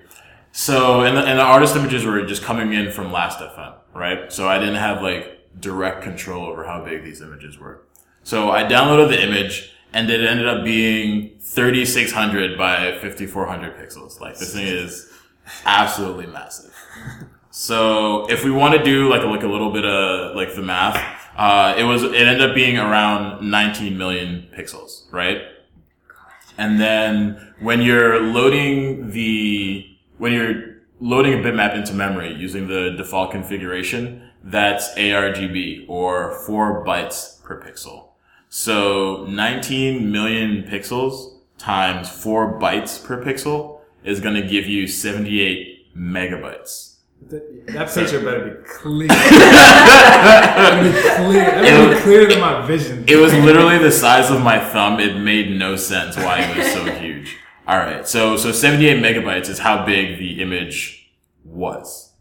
So, 0.53 1.03
and 1.03 1.17
the, 1.17 1.23
and 1.23 1.39
the 1.39 1.43
artist 1.43 1.77
images 1.77 2.05
were 2.05 2.25
just 2.25 2.43
coming 2.43 2.73
in 2.73 2.91
from 2.91 3.13
Last.fm, 3.13 3.75
right? 3.95 4.33
So 4.33 4.49
I 4.49 4.59
didn't 4.59 4.77
have 4.77 5.03
like 5.03 5.41
direct 5.61 6.03
control 6.03 6.47
over 6.47 6.65
how 6.65 6.85
big 6.85 7.05
these 7.05 7.21
images 7.21 7.59
were. 7.59 7.83
So 8.23 8.51
I 8.51 8.65
downloaded 8.65 9.09
the 9.09 9.23
image 9.23 9.73
and 9.93 10.11
it 10.11 10.21
ended 10.21 10.47
up 10.47 10.65
being 10.65 11.39
3600 11.41 12.57
by 12.57 12.99
5400 13.01 13.77
pixels. 13.77 14.21
Like 14.21 14.39
this 14.39 14.55
thing 14.55 14.67
is 14.67 15.11
absolutely 15.65 16.27
massive. 16.27 16.75
So 17.51 18.31
if 18.31 18.45
we 18.45 18.51
want 18.51 18.75
to 18.75 18.83
do 18.83 19.09
like 19.09 19.23
a, 19.23 19.27
like 19.27 19.43
a 19.43 19.49
little 19.49 19.73
bit 19.73 19.85
of 19.85 20.37
like 20.37 20.55
the 20.55 20.63
math, 20.63 20.97
uh, 21.37 21.75
it 21.77 21.85
was, 21.85 22.03
it 22.03 22.15
ended 22.15 22.49
up 22.49 22.55
being 22.55 22.79
around 22.79 23.49
19 23.49 23.99
million 23.99 24.49
pixels, 24.57 25.13
right? 25.13 25.43
And 26.57 26.81
then 26.81 27.55
when 27.61 27.83
you're 27.83 28.21
loading 28.21 29.11
the, 29.11 29.87
when 30.19 30.33
you're 30.33 30.77
loading 31.01 31.35
a 31.35 31.37
bitmap 31.39 31.75
into 31.75 31.95
memory 31.95 32.35
using 32.35 32.69
the 32.69 32.95
default 32.97 33.33
configuration, 33.33 34.31
that's 34.45 34.95
ARGB 34.95 35.87
or 35.89 36.39
four 36.47 36.85
bytes 36.85 37.43
per 37.43 37.61
pixel. 37.61 38.10
So 38.53 39.25
19 39.29 40.11
million 40.11 40.65
pixels 40.65 41.39
times 41.57 42.11
four 42.11 42.59
bytes 42.59 43.03
per 43.03 43.23
pixel 43.23 43.81
is 44.03 44.21
going 44.21 44.35
to 44.35 44.47
give 44.47 44.67
you 44.67 44.87
78 44.87 45.95
megabytes. 45.97 46.97
That, 47.29 47.67
that 47.69 47.95
picture 47.95 48.21
better 48.21 48.51
be 48.51 48.67
clear. 48.67 49.09
better 49.09 50.83
be 50.83 50.91
clear. 50.91 51.45
That 51.45 51.63
better 51.63 51.95
be 51.95 52.01
clear 52.01 52.29
to 52.29 52.41
my 52.41 52.67
vision. 52.67 53.05
It 53.07 53.17
was 53.17 53.33
literally 53.33 53.79
the 53.79 53.93
size 53.93 54.31
of 54.31 54.43
my 54.43 54.59
thumb. 54.59 54.99
It 54.99 55.17
made 55.19 55.57
no 55.57 55.77
sense 55.77 56.17
why 56.17 56.41
it 56.41 56.57
was 56.57 56.73
so 56.73 56.85
huge. 56.85 57.37
All 57.69 57.79
right. 57.79 58.09
So, 58.09 58.37
so 58.37 58.51
78 58.51 59.01
megabytes 59.01 59.49
is 59.49 59.61
how 59.61 59.85
big 59.85 60.19
the 60.19 60.43
image 60.43 61.13
was. 61.45 62.15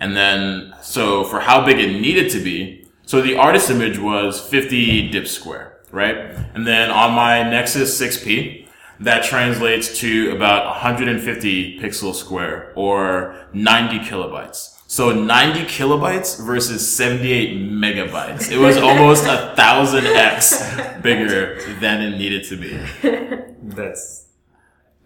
And 0.00 0.16
then, 0.16 0.72
so 0.80 1.24
for 1.24 1.40
how 1.40 1.66
big 1.66 1.78
it 1.78 2.00
needed 2.00 2.30
to 2.32 2.40
be, 2.40 2.86
so 3.06 3.20
the 3.20 3.36
artist 3.36 3.70
image 3.70 3.98
was 3.98 4.40
50 4.40 5.10
dip 5.10 5.26
square, 5.28 5.73
right? 5.94 6.36
And 6.54 6.66
then 6.66 6.90
on 6.90 7.12
my 7.12 7.42
Nexus 7.48 7.98
6P, 8.00 8.66
that 9.00 9.24
translates 9.24 9.98
to 10.00 10.32
about 10.32 10.66
150 10.66 11.80
pixels 11.80 12.16
square 12.16 12.72
or 12.76 13.36
90 13.52 14.00
kilobytes. 14.00 14.70
So 14.86 15.12
90 15.12 15.64
kilobytes 15.64 16.44
versus 16.44 16.94
78 16.94 17.56
megabytes. 17.56 18.50
It 18.52 18.58
was 18.58 18.76
almost 18.76 19.24
a 19.24 19.52
thousand 19.56 20.06
X 20.06 20.62
bigger 21.02 21.58
than 21.80 22.02
it 22.02 22.18
needed 22.18 22.44
to 22.44 22.56
be. 22.56 22.78
That's 23.62 24.26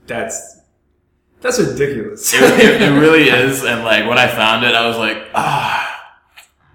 that's 0.07 0.59
that's 1.40 1.61
ridiculous. 1.61 2.35
It, 2.35 2.42
it, 2.42 2.83
it 2.83 2.99
really 2.99 3.28
is. 3.28 3.62
And 3.62 3.85
like 3.85 4.09
when 4.09 4.18
I 4.18 4.26
found 4.26 4.64
it, 4.64 4.75
I 4.75 4.88
was 4.88 4.97
like, 4.99 5.18
ah, 5.35 6.11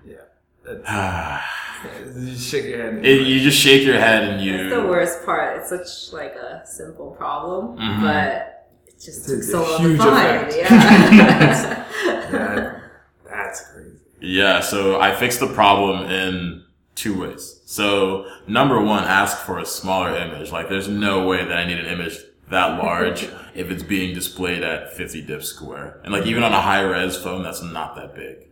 yeah. 0.05 1.41
That's, 1.83 2.17
you 2.17 2.35
shake 2.37 2.65
your 2.65 2.77
head. 2.91 3.05
It, 3.05 3.27
you 3.27 3.39
just 3.41 3.59
shake 3.59 3.83
your 3.85 3.99
head 3.99 4.23
and 4.23 4.41
you. 4.43 4.57
That's 4.69 4.81
the 4.81 4.87
worst 4.87 5.25
part. 5.25 5.57
It's 5.59 5.69
such 5.69 6.13
like 6.13 6.35
a 6.35 6.61
simple 6.65 7.11
problem, 7.11 7.77
Mhm. 7.77 8.01
but 8.01 8.67
it 8.87 8.99
just 9.01 9.27
took 9.27 9.39
a 9.39 9.43
so 9.43 9.61
long 9.63 9.81
to 9.81 9.87
huge 9.89 9.99
find. 9.99 10.47
effect. 10.47 10.55
Yeah. 10.55 11.79
That- 12.31 12.81
that's 13.29 13.71
crazy. 13.71 13.97
Yeah, 14.21 14.59
so 14.61 14.99
I 15.01 15.13
fixed 15.15 15.39
the 15.39 15.47
problem 15.47 16.09
in 16.09 16.63
two 16.95 17.19
ways. 17.21 17.61
So 17.65 18.25
number 18.47 18.79
one, 18.81 19.03
ask 19.03 19.37
for 19.39 19.59
a 19.59 19.65
smaller 19.65 20.15
image. 20.15 20.51
Like 20.51 20.69
there's 20.69 20.87
no 20.87 21.27
way 21.27 21.43
that 21.43 21.57
I 21.57 21.65
need 21.65 21.79
an 21.79 21.87
image 21.87 22.17
that 22.49 22.81
large 22.81 23.23
if 23.55 23.69
it's 23.71 23.83
being 23.83 24.13
displayed 24.15 24.63
at 24.63 24.93
50 24.93 25.21
dip 25.23 25.43
square. 25.43 25.99
And 26.03 26.13
like 26.13 26.25
even 26.25 26.43
on 26.43 26.53
a 26.53 26.61
high 26.61 26.81
res 26.81 27.17
phone, 27.17 27.43
that's 27.43 27.61
not 27.61 27.95
that 27.95 28.15
big 28.15 28.47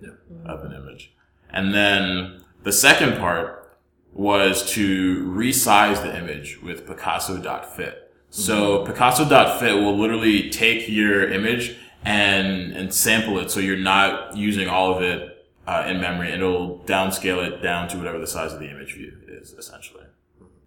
of 0.46 0.64
an 0.66 0.74
image. 0.74 1.14
And 1.50 1.74
then 1.74 2.41
the 2.64 2.72
second 2.72 3.18
part 3.18 3.78
was 4.14 4.70
to 4.74 5.26
resize 5.28 6.02
the 6.04 6.18
image 6.18 6.62
with 6.62 6.86
Picasso.fit. 6.86 8.14
So 8.30 8.86
Picasso.fit 8.86 9.76
will 9.76 9.98
literally 9.98 10.50
take 10.50 10.88
your 10.88 11.30
image 11.30 11.78
and, 12.04 12.74
and 12.74 12.94
sample 12.94 13.40
it 13.40 13.52
so 13.52 13.60
you're 13.60 13.78
not 13.78 14.36
using 14.36 14.68
all 14.68 14.94
of 14.96 15.02
it 15.02 15.46
uh, 15.68 15.86
in 15.88 16.02
memory 16.02 16.32
and 16.32 16.42
it'll 16.42 16.80
downscale 16.80 17.46
it 17.46 17.62
down 17.62 17.88
to 17.90 17.98
whatever 17.98 18.20
the 18.20 18.28
size 18.28 18.54
of 18.54 18.60
the 18.60 18.70
image 18.70 18.96
view 18.96 19.14
is 19.28 19.54
essentially. 19.54 20.04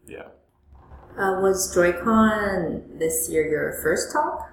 Yeah. 0.07 0.25
uh, 1.19 1.41
was 1.41 1.75
DroidCon 1.75 2.99
this 2.99 3.29
year 3.31 3.47
your 3.49 3.73
first 3.83 4.13
talk? 4.13 4.51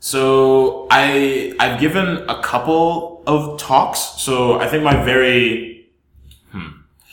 So 0.00 0.86
I 0.90 1.54
I've 1.58 1.80
given 1.80 2.28
a 2.28 2.40
couple 2.42 3.22
of 3.26 3.58
talks. 3.58 3.98
So 3.98 4.60
I 4.60 4.68
think 4.68 4.84
my 4.84 5.02
very. 5.04 5.77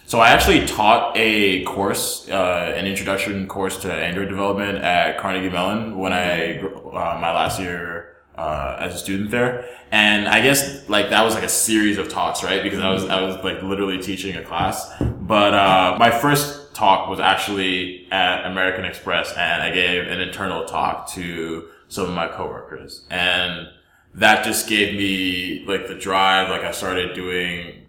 So 0.08 0.20
I 0.20 0.30
actually 0.30 0.68
taught 0.68 1.14
a 1.16 1.64
course, 1.64 2.30
uh, 2.30 2.74
an 2.78 2.86
introduction 2.86 3.48
course 3.48 3.78
to 3.82 3.92
Android 3.92 4.30
development 4.30 4.78
at 4.78 5.18
Carnegie 5.18 5.50
Mellon 5.50 5.98
when 5.98 6.14
I, 6.14 6.60
uh, 6.60 7.18
my 7.20 7.34
last 7.34 7.60
year, 7.60 8.18
uh, 8.38 8.78
as 8.80 8.94
a 8.94 8.98
student 9.00 9.32
there. 9.32 9.66
And 9.92 10.28
I 10.28 10.42
guess 10.42 10.88
like 10.90 11.10
that 11.10 11.24
was 11.24 11.34
like 11.34 11.44
a 11.44 11.50
series 11.50 11.98
of 11.98 12.08
talks, 12.08 12.44
right? 12.44 12.62
Because 12.62 12.82
I 12.82 12.92
was, 12.92 13.06
I 13.06 13.22
was 13.22 13.44
like 13.44 13.64
literally 13.64 14.00
teaching 14.00 14.36
a 14.36 14.44
class. 14.44 14.92
But, 15.00 15.56
uh, 15.56 15.96
my 15.98 16.12
first 16.12 16.76
talk 16.76 17.10
was 17.10 17.20
actually 17.20 18.08
at 18.12 18.46
American 18.46 18.86
Express 18.86 19.34
and 19.36 19.64
I 19.64 19.72
gave 19.72 20.06
an 20.06 20.22
internal 20.22 20.66
talk 20.66 21.10
to 21.14 21.68
some 21.88 22.06
of 22.06 22.12
my 22.14 22.28
coworkers. 22.28 23.08
And 23.10 23.70
that 24.14 24.46
just 24.46 24.70
gave 24.70 24.96
me 24.96 25.66
like 25.68 25.88
the 25.88 25.96
drive. 25.96 26.50
Like 26.50 26.62
I 26.62 26.72
started 26.72 27.16
doing 27.16 27.85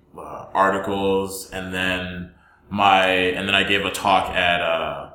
articles 0.56 1.50
and 1.50 1.72
then 1.72 2.32
my, 2.70 3.06
and 3.06 3.46
then 3.46 3.54
I 3.54 3.62
gave 3.62 3.84
a 3.84 3.90
talk 3.90 4.30
at, 4.30 4.60
uh, 4.60 5.10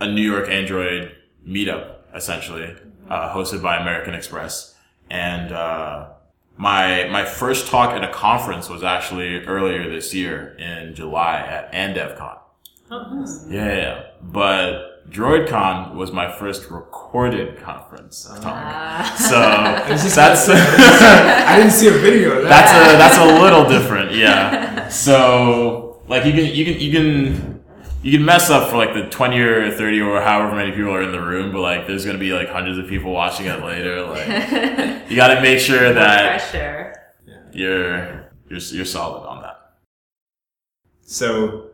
a 0.00 0.10
New 0.10 0.22
York 0.22 0.48
Android 0.48 1.16
meetup, 1.46 1.94
essentially, 2.14 2.74
uh, 3.08 3.34
hosted 3.34 3.62
by 3.62 3.76
American 3.76 4.14
Express. 4.14 4.74
And, 5.08 5.52
uh, 5.52 6.08
my, 6.58 7.08
my 7.08 7.24
first 7.24 7.68
talk 7.68 7.90
at 7.90 8.02
a 8.02 8.12
conference 8.12 8.68
was 8.68 8.82
actually 8.82 9.44
earlier 9.44 9.90
this 9.90 10.12
year 10.12 10.56
in 10.58 10.94
July 10.94 11.38
at 11.38 11.72
AndevCon. 11.72 12.38
Oh, 12.90 13.26
yeah, 13.48 13.76
yeah. 13.76 14.02
But 14.22 14.95
DroidCon 15.10 15.94
was 15.94 16.12
my 16.12 16.30
first 16.30 16.70
recorded 16.70 17.58
conference 17.60 18.24
talk. 18.24 18.42
Ah. 18.44 19.14
So 19.18 19.34
that's 20.14 20.48
I 20.48 21.56
didn't 21.56 21.72
see 21.72 21.88
a 21.88 21.92
video 21.92 22.32
of 22.38 22.42
that. 22.42 22.48
that's 22.48 22.72
a 22.72 22.98
that's 22.98 23.18
a 23.18 23.40
little 23.42 23.68
different, 23.68 24.12
yeah. 24.12 24.88
So 24.88 26.02
like 26.08 26.24
you 26.24 26.32
can 26.32 26.54
you 26.54 26.64
can 26.64 26.80
you 26.80 26.92
can 26.92 27.64
you 28.02 28.12
can 28.12 28.24
mess 28.24 28.50
up 28.50 28.70
for 28.70 28.76
like 28.76 28.94
the 28.94 29.08
twenty 29.08 29.38
or 29.38 29.70
thirty 29.70 30.00
or 30.00 30.20
however 30.20 30.54
many 30.54 30.72
people 30.72 30.92
are 30.92 31.02
in 31.02 31.12
the 31.12 31.20
room, 31.20 31.52
but 31.52 31.60
like 31.60 31.86
there's 31.86 32.04
gonna 32.04 32.18
be 32.18 32.32
like 32.32 32.48
hundreds 32.48 32.78
of 32.78 32.86
people 32.86 33.12
watching 33.12 33.46
it 33.46 33.62
later. 33.62 34.02
Like 34.02 35.08
you 35.10 35.16
got 35.16 35.34
to 35.34 35.40
make 35.40 35.58
sure 35.60 35.92
that 35.92 36.94
you're 37.52 38.30
you're 38.48 38.60
you're 38.60 38.84
solid 38.84 39.26
on 39.26 39.42
that. 39.42 39.56
So, 41.02 41.70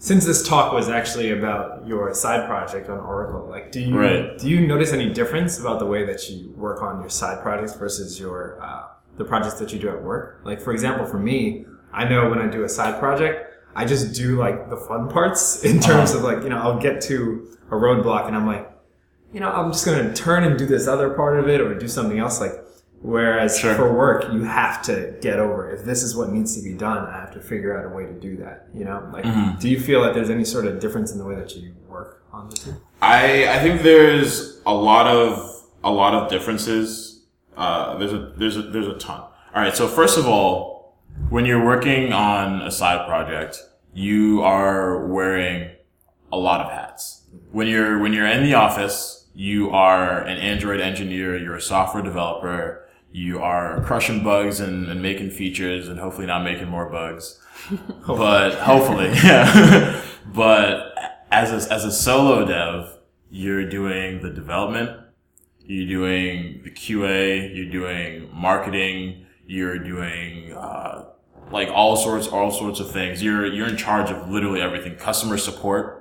since 0.00 0.24
this 0.24 0.48
talk 0.48 0.72
was 0.72 0.88
actually 0.88 1.30
about 1.30 1.86
your 1.86 2.14
side 2.14 2.46
project 2.48 2.88
on 2.88 2.98
Oracle, 2.98 3.46
like, 3.50 3.70
do 3.70 3.80
you 3.80 3.98
Right. 3.98 4.38
do 4.38 4.48
you 4.48 4.66
notice 4.66 4.94
any 4.94 5.12
difference 5.12 5.60
about 5.60 5.78
the 5.78 5.84
way 5.84 6.06
that 6.06 6.30
you 6.30 6.50
work 6.56 6.82
on 6.82 7.00
your 7.00 7.10
side 7.10 7.42
projects 7.42 7.74
versus 7.74 8.18
your 8.18 8.58
uh, 8.62 8.84
the 9.18 9.24
projects 9.26 9.54
that 9.60 9.74
you 9.74 9.78
do 9.78 9.90
at 9.90 10.02
work? 10.02 10.40
Like, 10.42 10.58
for 10.62 10.72
example, 10.72 11.04
for 11.04 11.18
me, 11.18 11.66
I 11.92 12.08
know 12.08 12.30
when 12.30 12.38
I 12.38 12.46
do 12.46 12.64
a 12.64 12.68
side 12.68 12.98
project, 12.98 13.52
I 13.76 13.84
just 13.84 14.14
do 14.14 14.38
like 14.38 14.70
the 14.70 14.76
fun 14.78 15.10
parts 15.10 15.62
in 15.70 15.80
terms 15.80 16.14
of 16.14 16.22
like 16.22 16.42
you 16.44 16.48
know 16.48 16.56
I'll 16.58 16.80
get 16.80 17.02
to 17.02 17.56
a 17.70 17.74
roadblock 17.74 18.26
and 18.26 18.34
I'm 18.34 18.46
like, 18.46 18.66
you 19.34 19.40
know, 19.40 19.50
I'm 19.52 19.70
just 19.70 19.84
gonna 19.84 20.14
turn 20.14 20.44
and 20.44 20.58
do 20.58 20.64
this 20.64 20.88
other 20.88 21.10
part 21.10 21.38
of 21.38 21.46
it 21.46 21.60
or 21.60 21.78
do 21.78 21.86
something 21.88 22.18
else 22.18 22.40
like. 22.40 22.54
Whereas 23.02 23.58
Sure. 23.58 23.74
for 23.74 23.92
work, 23.94 24.30
you 24.32 24.44
have 24.44 24.82
to 24.82 25.14
get 25.22 25.38
over. 25.38 25.70
it. 25.70 25.78
If 25.80 25.84
this 25.86 26.02
is 26.02 26.14
what 26.14 26.30
needs 26.30 26.54
to 26.56 26.62
be 26.62 26.74
done, 26.74 26.98
I 27.06 27.18
have 27.18 27.32
to 27.32 27.40
figure 27.40 27.78
out 27.78 27.90
a 27.90 27.94
way 27.94 28.04
to 28.04 28.12
do 28.12 28.36
that. 28.38 28.66
You 28.74 28.84
know, 28.84 29.08
like, 29.12 29.24
do 29.58 29.68
you 29.70 29.80
feel 29.80 30.02
that 30.02 30.12
there's 30.14 30.28
any 30.30 30.44
sort 30.44 30.66
of 30.66 30.80
difference 30.80 31.10
in 31.12 31.18
the 31.18 31.24
way 31.24 31.34
that 31.34 31.56
you 31.56 31.72
work 31.88 32.22
on 32.32 32.50
the 32.50 32.56
two? 32.56 32.74
I 33.00 33.48
I 33.48 33.58
think 33.60 33.80
there's 33.82 34.60
a 34.66 34.74
lot 34.74 35.06
of 35.06 35.64
a 35.82 35.90
lot 35.90 36.12
of 36.14 36.28
differences. 36.30 37.24
Uh, 37.56 37.96
there's 37.96 38.12
a 38.12 38.32
there's 38.36 38.56
a 38.58 38.62
there's 38.62 38.86
a 38.88 38.98
ton. 38.98 39.20
All 39.54 39.62
right. 39.62 39.74
So 39.74 39.88
first 39.88 40.18
of 40.18 40.26
all, 40.26 40.98
when 41.30 41.46
you're 41.46 41.64
working 41.64 42.12
on 42.12 42.60
a 42.60 42.70
side 42.70 43.06
project, 43.08 43.58
you 43.94 44.42
are 44.42 45.06
wearing 45.06 45.70
a 46.30 46.36
lot 46.36 46.60
of 46.60 46.70
hats. 46.70 47.22
When 47.50 47.66
you're 47.66 47.98
when 47.98 48.12
you're 48.12 48.26
in 48.26 48.42
the 48.44 48.54
office, 48.54 49.26
you 49.34 49.70
are 49.70 50.20
an 50.20 50.36
Android 50.36 50.80
engineer. 50.80 51.38
You're 51.38 51.56
a 51.56 51.62
software 51.62 52.02
developer. 52.02 52.86
You 53.12 53.40
are 53.40 53.82
crushing 53.82 54.22
bugs 54.22 54.60
and, 54.60 54.88
and 54.88 55.02
making 55.02 55.30
features 55.30 55.88
and 55.88 55.98
hopefully 55.98 56.26
not 56.26 56.44
making 56.44 56.68
more 56.68 56.88
bugs. 56.88 57.40
but 58.06 58.54
hopefully, 58.54 59.06
yeah. 59.24 60.02
but 60.26 60.94
as 61.30 61.50
a, 61.66 61.72
as 61.72 61.84
a 61.84 61.92
solo 61.92 62.44
dev, 62.46 62.98
you're 63.30 63.68
doing 63.68 64.20
the 64.22 64.30
development, 64.30 64.98
you're 65.60 65.88
doing 65.88 66.60
the 66.64 66.70
QA, 66.70 67.54
you're 67.54 67.70
doing 67.70 68.28
marketing, 68.32 69.26
you're 69.46 69.78
doing 69.78 70.52
uh, 70.52 71.04
like 71.50 71.68
all 71.68 71.96
sorts 71.96 72.28
all 72.28 72.50
sorts 72.50 72.80
of 72.80 72.90
things. 72.90 73.22
You're 73.22 73.46
you're 73.46 73.68
in 73.68 73.76
charge 73.76 74.10
of 74.10 74.28
literally 74.28 74.60
everything. 74.60 74.96
Customer 74.96 75.36
support. 75.36 75.96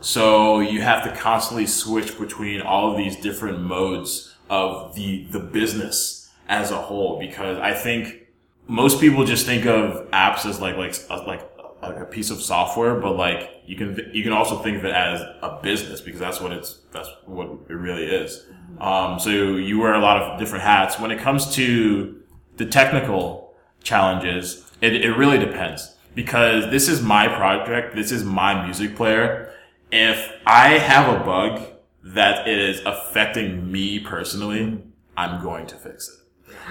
So 0.00 0.60
you 0.60 0.80
have 0.80 1.04
to 1.04 1.14
constantly 1.14 1.66
switch 1.66 2.18
between 2.18 2.62
all 2.62 2.90
of 2.90 2.96
these 2.96 3.16
different 3.16 3.60
modes 3.60 4.34
of 4.48 4.94
the 4.94 5.26
the 5.30 5.40
business 5.40 6.19
as 6.50 6.72
a 6.72 6.76
whole 6.76 7.18
because 7.18 7.58
I 7.58 7.72
think 7.72 8.26
most 8.66 9.00
people 9.00 9.24
just 9.24 9.46
think 9.46 9.64
of 9.64 10.10
apps 10.10 10.44
as 10.44 10.60
like 10.60 10.76
like 10.76 10.94
a, 11.08 11.16
like 11.22 11.48
like 11.80 11.96
a 11.96 12.04
piece 12.04 12.30
of 12.30 12.42
software, 12.42 12.96
but 12.96 13.16
like 13.16 13.62
you 13.64 13.76
can 13.76 14.10
you 14.12 14.22
can 14.22 14.32
also 14.32 14.58
think 14.58 14.76
of 14.76 14.84
it 14.84 14.92
as 14.92 15.20
a 15.42 15.58
business 15.62 16.00
because 16.00 16.20
that's 16.20 16.40
what 16.40 16.52
it's 16.52 16.80
that's 16.92 17.08
what 17.24 17.48
it 17.68 17.72
really 17.72 18.04
is. 18.04 18.44
Um, 18.80 19.18
so 19.18 19.30
you 19.30 19.78
wear 19.78 19.94
a 19.94 20.00
lot 20.00 20.20
of 20.20 20.38
different 20.38 20.64
hats. 20.64 20.98
When 20.98 21.10
it 21.10 21.20
comes 21.20 21.54
to 21.54 22.20
the 22.56 22.66
technical 22.66 23.54
challenges, 23.82 24.70
it, 24.80 24.94
it 24.94 25.16
really 25.16 25.38
depends 25.38 25.94
because 26.14 26.70
this 26.70 26.88
is 26.88 27.00
my 27.00 27.28
project. 27.28 27.94
This 27.94 28.10
is 28.10 28.24
my 28.24 28.64
music 28.64 28.96
player. 28.96 29.52
If 29.92 30.32
I 30.46 30.78
have 30.78 31.20
a 31.20 31.24
bug 31.24 31.62
that 32.02 32.48
is 32.48 32.80
affecting 32.84 33.70
me 33.70 34.00
personally, 34.00 34.82
I'm 35.16 35.42
going 35.42 35.66
to 35.68 35.76
fix 35.76 36.08
it. 36.08 36.19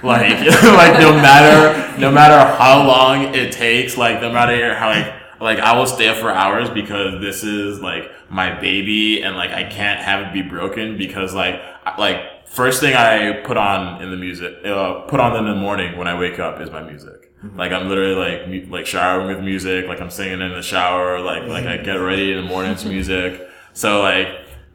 Like, 0.03 0.29
like 0.63 0.99
no 0.99 1.13
matter, 1.13 1.99
no 1.99 2.11
matter 2.11 2.55
how 2.57 2.85
long 2.87 3.35
it 3.35 3.51
takes, 3.51 3.97
like 3.97 4.21
no 4.21 4.31
matter 4.31 4.73
how 4.75 4.89
like, 4.89 5.13
like 5.41 5.59
I 5.59 5.77
will 5.77 5.85
stay 5.87 6.07
up 6.07 6.17
for 6.17 6.31
hours 6.31 6.69
because 6.69 7.21
this 7.21 7.43
is 7.43 7.79
like 7.81 8.11
my 8.29 8.59
baby 8.59 9.21
and 9.23 9.35
like 9.35 9.51
I 9.51 9.63
can't 9.63 9.99
have 9.99 10.27
it 10.27 10.33
be 10.33 10.41
broken 10.41 10.97
because 10.97 11.33
like, 11.33 11.61
like 11.97 12.47
first 12.47 12.79
thing 12.81 12.95
I 12.95 13.41
put 13.45 13.57
on 13.57 14.01
in 14.01 14.09
the 14.11 14.17
music, 14.17 14.65
uh, 14.65 15.01
put 15.01 15.19
on 15.19 15.35
in 15.37 15.45
the 15.45 15.55
morning 15.55 15.97
when 15.97 16.07
I 16.07 16.17
wake 16.17 16.39
up 16.39 16.59
is 16.61 16.69
my 16.71 16.81
music. 16.81 17.31
Like 17.55 17.71
I'm 17.71 17.87
literally 17.87 18.15
like, 18.15 18.49
mu- 18.49 18.69
like 18.69 18.85
showering 18.85 19.27
with 19.27 19.43
music, 19.43 19.87
like 19.87 20.01
I'm 20.01 20.09
singing 20.09 20.41
in 20.41 20.51
the 20.51 20.61
shower, 20.61 21.21
like, 21.21 21.43
like 21.47 21.65
I 21.65 21.77
get 21.77 21.93
ready 21.95 22.31
in 22.33 22.37
the 22.37 22.43
morning 22.43 22.75
to 22.75 22.87
music. 22.95 23.47
So 23.73 24.01
like 24.01 24.27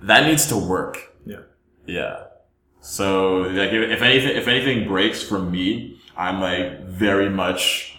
that 0.02 0.26
needs 0.26 0.46
to 0.46 0.56
work. 0.56 1.12
Yeah. 1.26 1.40
Yeah. 1.86 2.24
So 2.84 3.38
like 3.38 3.72
if, 3.72 3.90
if 3.92 4.02
anything 4.02 4.36
if 4.36 4.46
anything 4.46 4.86
breaks 4.86 5.22
from 5.22 5.50
me, 5.50 5.98
I'm 6.18 6.38
like 6.38 6.82
very 6.82 7.30
much 7.30 7.98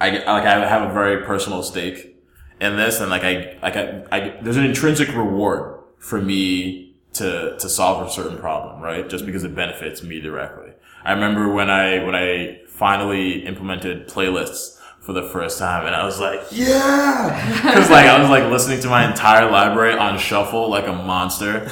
I 0.00 0.10
like 0.10 0.44
I 0.44 0.68
have 0.68 0.90
a 0.90 0.92
very 0.92 1.24
personal 1.24 1.62
stake 1.62 2.16
in 2.60 2.76
this 2.76 3.00
and 3.00 3.10
like 3.10 3.22
I 3.22 3.58
like 3.62 3.76
I, 3.76 4.04
I 4.10 4.38
there's 4.42 4.56
an 4.56 4.64
intrinsic 4.64 5.14
reward 5.14 5.78
for 5.98 6.20
me 6.20 6.96
to 7.12 7.56
to 7.56 7.68
solve 7.68 8.04
a 8.04 8.10
certain 8.10 8.38
problem, 8.38 8.82
right? 8.82 9.08
Just 9.08 9.24
because 9.24 9.44
it 9.44 9.54
benefits 9.54 10.02
me 10.02 10.20
directly. 10.20 10.72
I 11.04 11.12
remember 11.12 11.52
when 11.52 11.70
I 11.70 12.04
when 12.04 12.16
I 12.16 12.62
finally 12.66 13.46
implemented 13.46 14.08
playlists 14.08 14.80
for 14.98 15.12
the 15.12 15.22
first 15.22 15.60
time 15.60 15.86
and 15.86 15.94
I 15.94 16.04
was 16.04 16.18
like, 16.18 16.40
yeah! 16.50 17.62
Cause 17.72 17.88
like 17.88 18.06
I 18.06 18.20
was 18.20 18.30
like 18.30 18.50
listening 18.50 18.80
to 18.80 18.88
my 18.88 19.08
entire 19.08 19.48
library 19.48 19.96
on 19.96 20.18
shuffle 20.18 20.68
like 20.68 20.88
a 20.88 20.92
monster. 20.92 21.68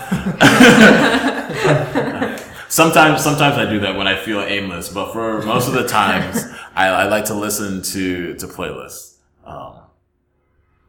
sometimes 2.71 3.23
sometimes 3.23 3.59
I 3.59 3.67
do 3.71 3.81
that 3.81 3.97
when 3.97 4.07
I 4.09 4.17
feel 4.17 4.41
aimless, 4.41 4.89
but 4.89 5.13
for 5.13 5.43
most 5.43 5.69
of 5.69 5.75
the 5.75 5.87
times 6.01 6.45
I, 6.75 6.89
I 6.89 7.05
like 7.07 7.27
to 7.27 7.35
listen 7.35 7.83
to 7.83 8.35
to 8.37 8.47
playlists. 8.47 9.19
Um, 9.45 9.75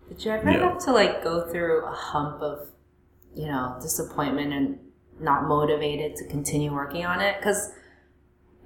Did 0.09 0.25
you 0.25 0.31
ever 0.31 0.49
Yeah. 0.51 0.69
have 0.71 0.79
to 0.85 0.91
like 0.91 1.23
go 1.23 1.47
through 1.51 1.85
a 1.85 1.91
hump 1.91 2.41
of, 2.41 2.69
you 3.35 3.47
know, 3.47 3.77
disappointment 3.81 4.53
and 4.53 4.79
not 5.19 5.47
motivated 5.47 6.15
to 6.17 6.27
continue 6.27 6.73
working 6.73 7.05
on 7.05 7.21
it? 7.21 7.37
Because 7.39 7.71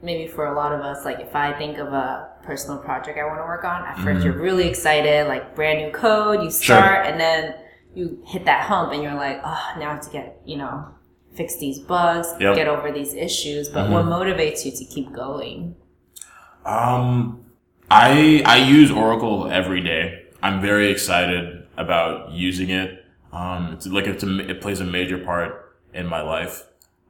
maybe 0.02 0.28
for 0.32 0.46
a 0.48 0.56
lot 0.56 0.74
of 0.74 0.82
us, 0.82 1.06
like 1.06 1.20
if 1.20 1.36
I 1.36 1.54
think 1.54 1.78
of 1.78 1.88
a 1.94 2.30
personal 2.44 2.78
project 2.80 3.18
I 3.20 3.26
want 3.26 3.40
to 3.40 3.44
work 3.46 3.64
on, 3.64 3.84
at 3.86 3.98
1st 3.98 4.24
you 4.24 4.32
you're 4.32 4.42
really 4.42 4.68
excited, 4.68 5.28
like 5.28 5.56
brand 5.56 5.80
new 5.80 5.92
code, 5.92 6.42
you 6.42 6.50
Mm-hmm. 6.50 6.62
Sure. 6.62 6.78
start, 6.78 7.08
and 7.08 7.20
then 7.20 7.56
you 7.96 8.22
hit 8.28 8.46
that 8.46 8.64
hump, 8.66 8.94
and 8.94 9.04
you're 9.04 9.16
like, 9.16 9.40
oh, 9.44 9.74
now 9.80 9.92
I 9.92 9.94
have 9.94 10.02
to 10.06 10.10
get, 10.12 10.42
you 10.46 10.58
know, 10.58 10.95
fix 11.36 11.58
these 11.58 11.80
bugs, 11.80 12.28
Yep. 12.32 12.40
Mm-hmm. 12.40 12.56
get 12.56 12.68
over 12.68 12.92
these 12.92 13.14
issues. 13.14 13.70
But 13.70 13.90
what 13.90 14.06
motivates 14.06 14.66
you 14.66 14.72
to 14.72 14.86
keep 14.86 15.12
going? 15.14 15.76
Um, 16.66 17.46
I 17.92 18.42
I 18.46 18.58
use 18.58 18.92
Oracle 18.92 19.50
every 19.52 19.82
day. 19.82 20.24
I'm 20.42 20.62
very 20.62 20.92
excited 20.92 21.68
about 21.78 22.32
using 22.32 22.70
it. 22.70 23.06
Um, 23.32 23.74
it's 23.74 23.86
like 23.88 24.08
it's 24.08 24.24
a, 24.24 24.50
it 24.50 24.62
plays 24.62 24.80
a 24.80 24.86
major 24.86 25.18
part 25.18 25.78
in 25.94 26.08
my 26.08 26.22
life. 26.22 26.64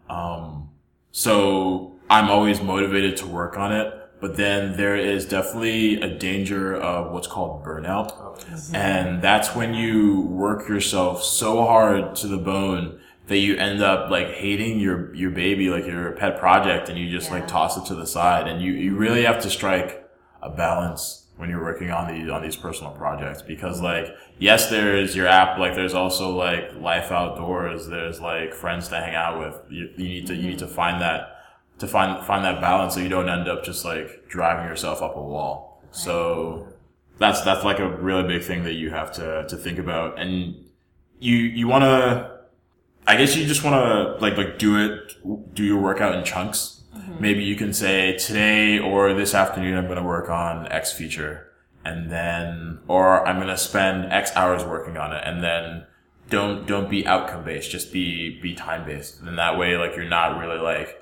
Um, 0.09 0.69
so 1.11 1.95
I'm 2.09 2.29
always 2.29 2.61
motivated 2.61 3.17
to 3.17 3.27
work 3.27 3.57
on 3.57 3.71
it. 3.71 3.91
But 3.91 4.01
but 4.21 4.37
then 4.37 4.75
there 4.77 4.95
is 4.95 5.25
definitely 5.25 6.01
a 6.01 6.17
danger 6.17 6.73
of 6.75 7.11
what's 7.11 7.27
called 7.27 7.63
burnout. 7.63 8.11
Oh, 8.13 8.35
yes. 8.49 8.73
And 8.73 9.21
that's 9.21 9.53
when 9.55 9.73
you 9.75 10.21
work 10.21 10.67
yourself 10.67 11.23
so 11.23 11.63
hard 11.65 12.15
to 12.17 12.27
the 12.27 12.37
bone 12.37 12.99
that 13.27 13.37
you 13.37 13.57
end 13.57 13.81
up 13.81 14.11
like 14.11 14.27
hating 14.27 14.79
your, 14.79 15.13
your 15.15 15.31
baby, 15.31 15.69
like 15.69 15.85
your 15.85 16.11
pet 16.11 16.37
project, 16.37 16.89
and 16.89 16.97
you 16.97 17.09
just 17.09 17.31
like 17.31 17.47
toss 17.47 17.77
it 17.77 17.85
to 17.85 17.95
the 17.95 18.05
side. 18.05 18.47
And 18.47 18.61
you, 18.61 18.73
you 18.73 18.95
really 18.95 19.23
have 19.23 19.41
to 19.41 19.49
strike 19.49 20.07
a 20.41 20.49
balance 20.49 21.25
when 21.37 21.49
you're 21.49 21.63
working 21.63 21.91
on 21.91 22.13
these, 22.13 22.29
on 22.29 22.41
these 22.41 22.55
personal 22.55 22.91
projects 22.93 23.41
because 23.41 23.81
like, 23.81 24.07
yes, 24.37 24.69
there's 24.69 25.15
your 25.15 25.27
app, 25.27 25.57
like 25.57 25.75
there's 25.75 25.93
also 25.93 26.35
like 26.35 26.73
life 26.75 27.11
outdoors, 27.11 27.87
there's 27.87 28.21
like 28.21 28.53
friends 28.53 28.87
to 28.89 28.95
hang 28.95 29.15
out 29.15 29.39
with. 29.39 29.59
You, 29.69 29.89
you 29.97 30.07
need 30.07 30.27
to, 30.27 30.35
you 30.35 30.49
need 30.49 30.59
to 30.59 30.65
mm-hmm. 30.65 30.75
find 30.75 31.01
that, 31.01 31.31
to 31.79 31.87
find, 31.87 32.25
find 32.25 32.45
that 32.45 32.61
balance 32.61 32.93
so 32.93 33.01
you 33.01 33.09
don't 33.09 33.27
end 33.27 33.49
up 33.49 33.63
just 33.63 33.83
like 33.83 34.29
driving 34.29 34.65
yourself 34.65 35.01
up 35.01 35.17
a 35.17 35.21
wall. 35.21 35.81
So, 35.91 36.67
that's 37.17 37.41
that's 37.41 37.63
like 37.63 37.79
a 37.79 37.87
really 37.87 38.27
big 38.27 38.43
thing 38.43 38.63
that 38.63 38.73
you 38.73 38.89
have 38.89 39.11
to 39.13 39.45
to 39.47 39.55
think 39.55 39.79
about 39.79 40.19
and 40.19 40.55
you 41.19 41.35
you 41.35 41.67
want 41.67 41.83
to 41.83 42.34
i 43.07 43.15
guess 43.15 43.35
you 43.35 43.45
just 43.45 43.63
want 43.63 43.75
to 43.75 44.23
like 44.23 44.37
like 44.37 44.57
do 44.57 44.77
it 44.77 45.15
do 45.53 45.63
your 45.63 45.81
workout 45.81 46.15
in 46.15 46.23
chunks. 46.23 46.83
Mm-hmm. 46.95 47.21
Maybe 47.21 47.43
you 47.43 47.55
can 47.55 47.73
say 47.73 48.17
today 48.17 48.79
or 48.79 49.13
this 49.13 49.33
afternoon 49.33 49.77
i'm 49.77 49.85
going 49.85 49.97
to 49.97 50.03
work 50.03 50.29
on 50.29 50.71
x 50.71 50.91
feature 50.91 51.51
and 51.83 52.11
then 52.11 52.79
or 52.87 53.25
i'm 53.27 53.35
going 53.35 53.47
to 53.47 53.57
spend 53.57 54.11
x 54.11 54.31
hours 54.35 54.63
working 54.63 54.97
on 54.97 55.13
it 55.13 55.21
and 55.25 55.43
then 55.43 55.85
don't 56.29 56.65
don't 56.67 56.89
be 56.89 57.05
outcome 57.05 57.43
based 57.43 57.69
just 57.69 57.93
be 57.93 58.39
be 58.41 58.53
time 58.55 58.85
based 58.85 59.19
and 59.19 59.27
then 59.27 59.35
that 59.35 59.57
way 59.57 59.77
like 59.77 59.95
you're 59.95 60.05
not 60.05 60.39
really 60.39 60.59
like 60.59 61.01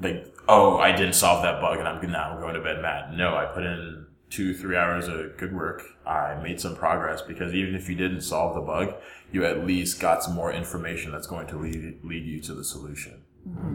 like 0.00 0.34
oh 0.48 0.78
i 0.78 0.92
didn't 0.92 1.14
solve 1.14 1.42
that 1.42 1.60
bug 1.60 1.78
and 1.78 1.88
i'm 1.88 2.10
now 2.10 2.32
i'm 2.32 2.40
going 2.40 2.54
to 2.54 2.60
bed 2.60 2.82
mad. 2.82 3.16
No 3.16 3.34
i 3.34 3.46
put 3.46 3.64
in 3.64 4.06
two 4.30 4.54
three 4.54 4.76
hours 4.76 5.08
of 5.08 5.36
good 5.36 5.54
work 5.54 5.82
i 6.06 6.34
made 6.42 6.60
some 6.60 6.76
progress 6.76 7.20
because 7.22 7.52
even 7.52 7.74
if 7.74 7.88
you 7.88 7.94
didn't 7.96 8.20
solve 8.20 8.54
the 8.54 8.60
bug 8.60 8.94
you 9.32 9.44
at 9.44 9.66
least 9.66 10.00
got 10.00 10.22
some 10.22 10.34
more 10.34 10.52
information 10.52 11.10
that's 11.12 11.26
going 11.26 11.46
to 11.46 11.56
lead 11.56 11.98
lead 12.04 12.24
you 12.24 12.40
to 12.40 12.54
the 12.54 12.64
solution 12.64 13.22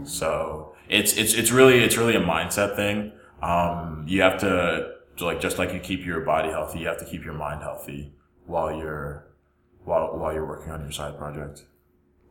so 0.04 0.74
it's 0.90 1.18
it's 1.18 1.34
it's 1.34 1.52
really 1.52 1.80
it's 1.84 1.98
really 1.98 2.16
a 2.16 2.22
mindset 2.22 2.76
thing 2.76 3.12
um 3.42 4.06
you 4.08 4.22
have 4.22 4.40
to 4.40 4.94
like 5.22 5.42
just 5.42 5.58
like 5.58 5.74
you 5.74 5.80
keep 5.80 6.06
your 6.06 6.22
body 6.22 6.50
healthy 6.50 6.80
you 6.80 6.88
have 6.88 7.00
to 7.00 7.06
keep 7.06 7.24
your 7.26 7.34
mind 7.34 7.62
healthy 7.62 8.14
while 8.46 8.72
you're 8.76 9.26
while 9.84 10.16
while 10.18 10.34
you're 10.34 10.46
working 10.46 10.72
on 10.72 10.82
your 10.82 10.92
side 10.92 11.18
project 11.18 11.64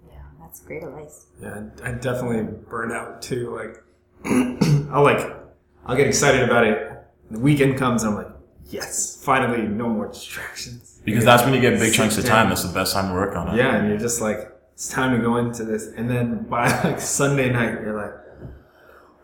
Yeah, 0.09 0.23
that's 0.41 0.61
great 0.61 0.83
advice. 0.85 1.27
Yeah, 1.43 1.65
I 1.83 1.89
I 1.89 1.93
definitely 1.93 2.43
burn 2.71 2.93
out 2.93 3.21
too. 3.23 3.55
Like, 3.55 3.83
I'll 4.93 5.03
like, 5.03 5.23
I'll 5.87 5.97
get 5.97 6.07
excited 6.07 6.43
about 6.43 6.65
it. 6.67 6.94
The 7.31 7.39
weekend 7.41 7.77
comes, 7.79 8.03
and 8.03 8.13
I'm 8.13 8.25
like, 8.25 8.33
yes, 8.67 9.21
finally, 9.25 9.67
no 9.67 9.89
more 9.89 10.09
distractions. 10.09 11.01
because 11.05 11.25
that's 11.25 11.43
when 11.45 11.55
you 11.55 11.61
get 11.61 11.79
big 11.79 11.91
Sit 11.91 11.95
chunks 11.97 12.19
of 12.19 12.25
time 12.25 12.49
that's 12.49 12.63
the 12.63 12.73
best 12.73 12.93
time 12.95 13.09
to 13.09 13.15
work 13.15 13.35
on 13.37 13.49
it 13.49 13.57
Yeah, 13.57 13.77
and 13.77 13.89
you're 13.89 13.99
just 13.99 14.21
like, 14.21 14.51
it's 14.75 14.89
time 14.89 15.17
to 15.17 15.23
go 15.23 15.37
into 15.37 15.65
this, 15.65 15.89
and 15.97 16.09
then 16.11 16.45
by 16.49 16.67
like 16.85 17.01
Sunday 17.01 17.51
night, 17.51 17.81
you're 17.81 17.97
like, 17.97 18.13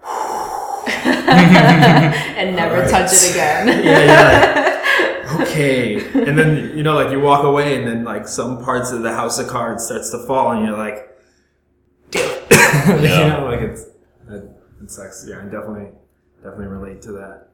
and 2.40 2.56
never 2.56 2.76
Alright. 2.76 2.90
touch 2.90 3.12
it 3.12 3.30
again. 3.32 3.68
yeah, 3.84 4.04
yeah. 4.04 5.26
Like, 5.32 5.40
okay, 5.48 6.06
and 6.26 6.36
then 6.38 6.76
you 6.76 6.82
know, 6.82 6.94
like 6.94 7.10
you 7.10 7.20
walk 7.20 7.44
away, 7.44 7.76
and 7.78 7.86
then 7.86 8.04
like 8.04 8.26
some 8.26 8.62
parts 8.64 8.90
of 8.92 9.02
the 9.02 9.12
house 9.12 9.38
of 9.38 9.46
cards 9.48 9.84
starts 9.84 10.10
to 10.10 10.18
fall, 10.26 10.52
and 10.52 10.66
you're 10.66 10.76
like, 10.76 11.08
damn 12.10 12.30
it. 12.30 12.46
Yeah. 12.50 13.24
you 13.24 13.28
know, 13.32 13.44
like 13.46 13.60
it's 13.60 13.82
it, 14.28 14.44
it 14.82 14.90
sucks. 14.90 15.26
Yeah, 15.28 15.38
I 15.40 15.44
definitely 15.44 15.90
definitely 16.42 16.66
relate 16.66 17.02
to 17.02 17.12
that. 17.12 17.49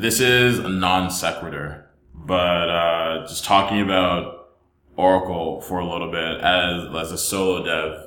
This 0.00 0.20
is 0.20 0.60
a 0.60 0.68
non 0.68 1.10
sequitur, 1.10 1.90
but 2.14 2.68
uh, 2.70 3.26
just 3.26 3.44
talking 3.44 3.80
about 3.80 4.50
Oracle 4.96 5.60
for 5.60 5.80
a 5.80 5.84
little 5.84 6.08
bit 6.08 6.40
as 6.40 6.94
as 6.94 7.10
a 7.10 7.18
solo 7.18 7.64
dev, 7.64 8.06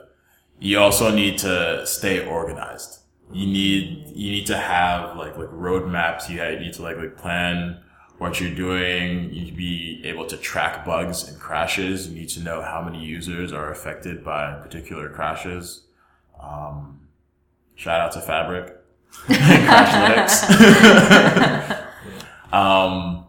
you 0.57 0.79
also 0.79 1.13
need 1.13 1.37
to 1.39 1.85
stay 1.85 2.25
organized. 2.25 2.99
You 3.33 3.45
need 3.45 4.07
you 4.15 4.31
need 4.31 4.47
to 4.47 4.57
have 4.57 5.17
like 5.17 5.37
like 5.37 5.49
roadmaps. 5.49 6.29
You 6.29 6.59
need 6.59 6.71
to 6.75 6.81
like 6.81 6.95
like 6.95 7.17
plan 7.17 7.81
what 8.19 8.39
you're 8.39 8.55
doing. 8.55 9.25
You 9.33 9.41
need 9.41 9.49
to 9.49 9.57
be 9.57 10.01
able 10.05 10.27
to 10.27 10.37
track 10.37 10.85
bugs 10.85 11.27
and 11.27 11.37
crashes. 11.37 12.07
You 12.07 12.15
need 12.15 12.29
to 12.29 12.39
know 12.39 12.61
how 12.61 12.81
many 12.81 13.03
users 13.03 13.51
are 13.51 13.69
affected 13.69 14.23
by 14.23 14.53
particular 14.61 15.09
crashes. 15.09 15.87
Um, 16.41 17.01
shout 17.75 17.99
out 17.99 18.13
to 18.13 18.21
Fabric. 18.21 18.80
Crashlytics. 19.11 20.51
um, 22.53 23.25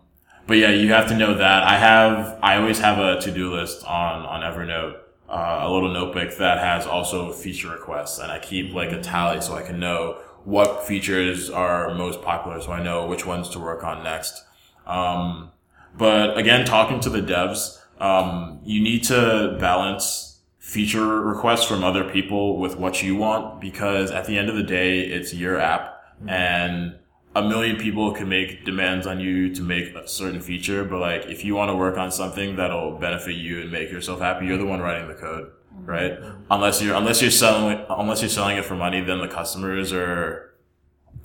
but 0.47 0.57
yeah, 0.57 0.71
you 0.71 0.93
have 0.93 1.09
to 1.09 1.17
know 1.17 1.35
that. 1.35 1.63
I 1.63 1.79
have, 1.79 2.39
I 2.43 2.57
always 2.57 2.79
have 2.81 2.99
a 2.99 3.21
to-do 3.21 3.55
list 3.55 3.85
on, 3.87 4.27
on 4.27 4.43
Evernote, 4.43 4.99
uh, 5.29 5.61
a 5.63 5.73
little 5.73 5.93
notebook 5.93 6.37
that 6.37 6.59
has 6.59 6.87
also 6.87 7.33
feature 7.33 7.71
requests 7.71 8.19
and 8.19 8.31
I 8.31 8.39
keep 8.39 8.75
like 8.75 8.93
a 8.93 9.01
tally 9.01 9.41
so 9.41 9.55
I 9.55 9.63
can 9.63 9.81
know 9.81 10.19
what 10.45 10.85
features 10.85 11.49
are 11.49 11.95
most 11.95 12.21
popular 12.21 12.61
so 12.61 12.73
I 12.73 12.83
know 12.83 13.07
which 13.07 13.25
ones 13.25 13.49
to 13.51 13.59
work 13.59 13.85
on 13.85 14.03
next. 14.03 14.45
Um, 14.87 15.53
but 15.97 16.37
again, 16.37 16.67
talking 16.67 17.01
to 17.01 17.11
the 17.11 17.21
devs, 17.21 17.79
um, 18.01 18.61
you 18.65 18.83
need 18.83 19.05
to 19.05 19.57
balance 19.61 20.32
feature 20.63 21.21
requests 21.21 21.65
from 21.65 21.83
other 21.83 22.09
people 22.09 22.61
with 22.61 22.77
what 22.77 23.03
you 23.03 23.17
want 23.17 23.61
because 23.61 24.13
at 24.13 24.27
the 24.27 24.39
end 24.39 24.49
of 24.49 24.55
the 24.55 24.63
day, 24.63 25.01
it's 25.01 25.35
your 25.35 25.59
app 25.59 26.15
mm-hmm. 26.21 26.29
and 26.29 26.95
a 27.35 27.43
million 27.43 27.77
people 27.77 28.13
can 28.13 28.29
make 28.29 28.65
demands 28.65 29.05
on 29.07 29.19
you 29.19 29.53
to 29.53 29.61
make 29.61 29.93
a 29.97 30.07
certain 30.07 30.41
feature. 30.41 30.85
But 30.85 31.01
like, 31.01 31.27
if 31.27 31.45
you 31.45 31.57
want 31.57 31.71
to 31.71 31.75
work 31.75 31.99
on 31.99 32.13
something 32.13 32.55
that'll 32.55 32.97
benefit 32.97 33.35
you 33.35 33.61
and 33.61 33.73
make 33.73 33.91
yourself 33.91 34.21
happy, 34.21 34.47
you're 34.47 34.57
the 34.57 34.65
one 34.65 34.79
writing 34.79 35.09
the 35.09 35.15
code, 35.15 35.51
mm-hmm. 35.75 35.85
right? 35.85 36.19
Unless 36.49 36.81
you're, 36.81 36.95
unless 36.95 37.21
you're 37.21 37.33
selling 37.33 37.85
unless 37.91 38.23
you're 38.23 38.29
selling 38.29 38.57
it 38.57 38.65
for 38.65 38.77
money, 38.77 39.01
then 39.01 39.19
the 39.19 39.29
customers 39.29 39.93
are, 39.93 40.55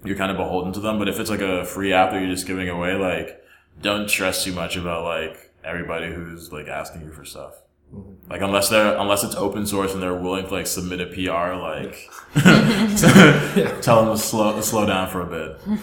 you're 0.04 0.18
kind 0.18 0.32
of 0.32 0.38
beholden 0.38 0.74
to 0.74 0.80
them. 0.80 0.98
But 0.98 1.10
if 1.10 1.20
it's 1.20 1.30
like 1.30 1.42
a 1.42 1.64
free 1.64 1.94
app 1.94 2.10
that 2.10 2.20
you're 2.20 2.32
just 2.32 2.48
giving 2.48 2.70
away, 2.70 2.96
like, 2.96 3.40
don't 3.84 4.10
stress 4.10 4.44
too 4.44 4.54
much 4.54 4.78
about 4.78 5.04
like 5.04 5.54
everybody 5.64 6.12
who's 6.12 6.52
like 6.52 6.68
asking 6.68 7.02
you 7.04 7.12
for 7.12 7.24
stuff. 7.24 7.54
Like 8.30 8.42
unless 8.42 8.68
they're 8.70 8.98
unless 8.98 9.24
it's 9.24 9.36
open 9.36 9.66
source 9.66 9.94
and 9.94 10.04
they're 10.04 10.14
willing 10.14 10.46
to 10.48 10.52
like 10.54 10.68
submit 10.68 11.00
a 11.00 11.06
PR, 11.08 11.56
like 11.56 12.10
tell 13.82 14.04
them 14.06 14.16
to 14.16 14.18
slow 14.18 14.60
slow 14.62 14.86
down 14.86 15.10
for 15.10 15.22
a 15.22 15.26
bit. 15.26 15.62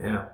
Yeah, 0.00 0.26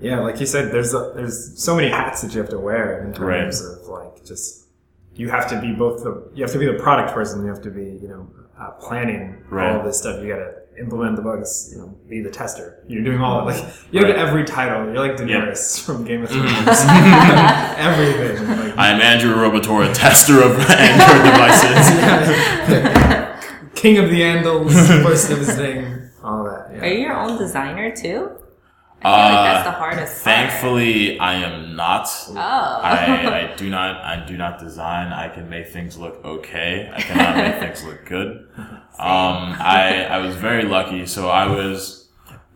yeah. 0.00 0.18
Like 0.20 0.40
you 0.40 0.46
said, 0.46 0.72
there's 0.72 0.92
a, 0.94 1.12
there's 1.14 1.56
so 1.62 1.76
many 1.76 1.88
hats 1.88 2.22
that 2.22 2.34
you 2.34 2.40
have 2.40 2.50
to 2.50 2.58
wear 2.58 3.00
in 3.04 3.12
Right. 3.12 3.42
terms 3.42 3.60
of 3.64 3.86
like 3.86 4.24
just 4.24 4.66
you 5.14 5.28
have 5.30 5.48
to 5.50 5.60
be 5.60 5.72
both 5.72 6.02
the 6.02 6.28
you 6.34 6.42
have 6.42 6.52
to 6.52 6.58
be 6.58 6.66
the 6.66 6.74
product 6.74 7.12
person, 7.14 7.42
you 7.44 7.48
have 7.48 7.62
to 7.62 7.70
be 7.70 7.84
you 8.02 8.08
know 8.08 8.28
uh, 8.58 8.70
planning 8.72 9.42
Right. 9.48 9.70
all 9.72 9.78
of 9.80 9.84
this 9.86 9.98
stuff. 9.98 10.20
You 10.22 10.28
got 10.28 10.38
to 10.38 10.54
implement 10.80 11.16
the 11.16 11.22
bugs, 11.22 11.68
you 11.72 11.78
know, 11.78 11.88
be 12.08 12.20
the 12.20 12.30
tester. 12.30 12.82
You're 12.88 13.04
doing 13.04 13.20
all 13.20 13.44
like 13.44 13.62
you 13.92 14.00
have 14.00 14.08
Right. 14.08 14.16
every 14.18 14.44
title. 14.44 14.86
You're 14.86 15.06
like 15.06 15.18
Yeah. 15.18 15.26
Daenerys 15.26 15.80
from 15.86 16.04
Game 16.04 16.22
of 16.24 16.30
mm-hmm. 16.30 16.48
Thrones. 16.64 16.80
Everything. 17.78 18.48
Like, 18.48 18.78
I 18.78 18.88
am 18.90 19.00
Andrew 19.00 19.34
Orobator, 19.34 19.92
tester 19.94 20.42
of 20.42 20.58
Android 20.70 21.22
devices. 21.30 21.86
King 23.74 23.98
of 23.98 24.10
the 24.10 24.20
Andals, 24.20 24.72
first 25.04 25.30
of 25.30 25.38
his 25.38 25.56
name, 25.56 26.10
all 26.22 26.44
that. 26.44 26.70
Yeah. 26.74 26.82
Are 26.82 26.86
you 26.88 27.00
your 27.00 27.16
own 27.16 27.38
designer 27.38 27.94
too? 27.94 28.30
I 29.02 29.28
feel 29.28 29.36
like 29.36 29.54
that's 29.54 29.64
the 29.66 29.70
hardest. 29.72 30.24
part. 30.24 30.36
Uh, 30.38 30.48
Thankfully, 30.48 31.18
I 31.18 31.34
am 31.34 31.74
not. 31.76 32.08
Oh. 32.30 32.34
I, 32.36 33.50
I 33.52 33.56
do 33.56 33.70
not 33.70 33.96
I 34.04 34.24
do 34.26 34.36
not 34.36 34.58
design. 34.58 35.12
I 35.12 35.28
can 35.28 35.48
make 35.48 35.68
things 35.68 35.96
look 35.98 36.24
okay. 36.24 36.90
I 36.94 37.00
cannot 37.00 37.36
make 37.36 37.60
things 37.60 37.84
look 37.84 38.04
good. 38.06 38.48
Um, 38.56 39.56
I 39.58 40.06
I 40.10 40.18
was 40.18 40.36
very 40.36 40.64
lucky. 40.64 41.06
So 41.06 41.28
I 41.30 41.46
was. 41.46 42.08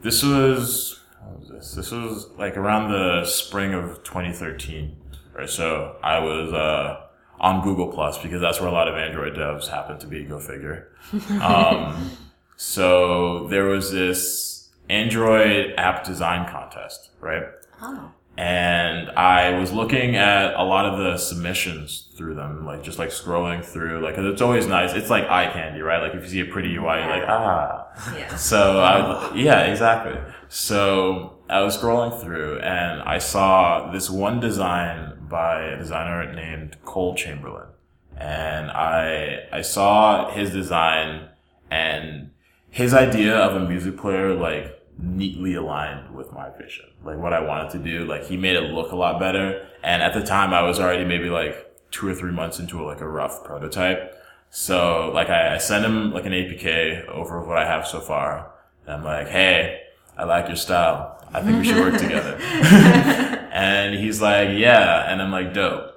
This 0.02 0.22
was 0.22 1.00
was 1.38 1.48
this? 1.48 1.72
This 1.74 1.90
was 1.90 2.28
like 2.36 2.56
around 2.56 2.90
the 2.90 3.24
spring 3.24 3.72
of 3.74 4.02
2013, 4.04 4.96
or 5.36 5.46
so. 5.46 5.96
I 6.02 6.18
was 6.18 6.52
uh, 6.52 7.06
on 7.40 7.62
Google 7.62 7.88
Plus 7.88 8.18
because 8.18 8.40
that's 8.40 8.60
where 8.60 8.68
a 8.68 8.72
lot 8.72 8.88
of 8.88 8.94
Android 8.96 9.34
devs 9.34 9.68
happen 9.68 9.98
to 9.98 10.06
be. 10.06 10.24
Go 10.24 10.38
figure. 10.38 10.88
Um, 11.40 12.10
so 12.56 13.48
there 13.48 13.64
was 13.64 13.90
this 13.90 14.53
Android 14.88 15.74
app 15.76 16.04
design 16.04 16.48
contest, 16.50 17.10
right? 17.20 17.44
oh. 17.82 18.10
and 18.36 19.10
I 19.10 19.58
was 19.58 19.72
looking 19.72 20.16
at 20.16 20.54
a 20.54 20.62
lot 20.62 20.86
of 20.86 20.98
the 20.98 21.16
submissions 21.16 22.10
through 22.16 22.34
them, 22.34 22.64
like 22.66 22.82
just 22.82 22.98
like 22.98 23.10
scrolling 23.10 23.64
through, 23.64 24.00
like 24.04 24.14
'cause 24.16 24.24
it's 24.26 24.42
always 24.42 24.66
nice. 24.66 24.92
It's 24.94 25.10
like 25.10 25.24
eye 25.24 25.50
candy, 25.52 25.80
right? 25.80 26.02
Like 26.02 26.14
if 26.14 26.22
you 26.24 26.28
see 26.28 26.40
a 26.40 26.46
pretty 26.46 26.74
UI, 26.76 26.98
you're 27.00 27.08
like 27.10 27.24
ah. 27.28 27.86
Yeah. 28.16 28.34
So 28.36 28.80
I, 28.80 29.34
yeah, 29.34 29.60
exactly. 29.62 30.18
So 30.48 31.38
I 31.48 31.60
was 31.62 31.76
scrolling 31.76 32.18
through 32.20 32.58
and 32.60 33.02
I 33.02 33.18
saw 33.18 33.90
this 33.92 34.10
one 34.10 34.40
design 34.40 35.12
by 35.28 35.62
a 35.62 35.76
designer 35.78 36.32
named 36.32 36.76
Cole 36.84 37.14
Chamberlain, 37.14 37.68
and 38.16 38.70
I 38.70 39.46
I 39.52 39.62
saw 39.62 40.30
his 40.30 40.50
design 40.50 41.28
and 41.70 42.30
his 42.70 42.92
idea 42.94 43.36
of 43.36 43.54
a 43.60 43.66
music 43.68 43.96
player 43.96 44.34
like 44.34 44.73
neatly 44.98 45.54
aligned 45.54 46.14
with 46.14 46.32
my 46.32 46.50
vision, 46.56 46.86
like 47.04 47.18
what 47.18 47.32
I 47.32 47.40
wanted 47.40 47.70
to 47.70 47.78
do. 47.78 48.04
Like 48.04 48.24
he 48.24 48.36
made 48.36 48.56
it 48.56 48.70
look 48.72 48.92
a 48.92 48.96
lot 48.96 49.18
better. 49.18 49.66
And 49.82 50.02
at 50.02 50.14
the 50.14 50.22
time, 50.22 50.52
I 50.52 50.62
was 50.62 50.78
already 50.78 51.04
maybe 51.04 51.28
like 51.28 51.72
two 51.90 52.08
or 52.08 52.14
three 52.14 52.32
months 52.32 52.58
into 52.58 52.82
like 52.84 53.00
a 53.00 53.08
rough 53.08 53.44
prototype. 53.44 54.20
So 54.50 55.10
like 55.14 55.30
I, 55.30 55.56
I 55.56 55.58
sent 55.58 55.84
him 55.84 56.12
like 56.12 56.26
an 56.26 56.32
APK 56.32 57.06
over 57.08 57.44
what 57.44 57.58
I 57.58 57.66
have 57.66 57.86
so 57.86 58.00
far. 58.00 58.52
And 58.86 58.96
I'm 58.96 59.04
like, 59.04 59.28
hey, 59.28 59.82
I 60.16 60.24
like 60.24 60.46
your 60.46 60.56
style. 60.56 61.24
I 61.32 61.42
think 61.42 61.58
we 61.58 61.64
should 61.64 61.78
work 61.78 62.00
together. 62.00 62.36
and 63.52 63.94
he's 63.96 64.20
like, 64.20 64.50
yeah. 64.52 65.10
And 65.10 65.20
I'm 65.20 65.32
like, 65.32 65.52
dope. 65.52 65.90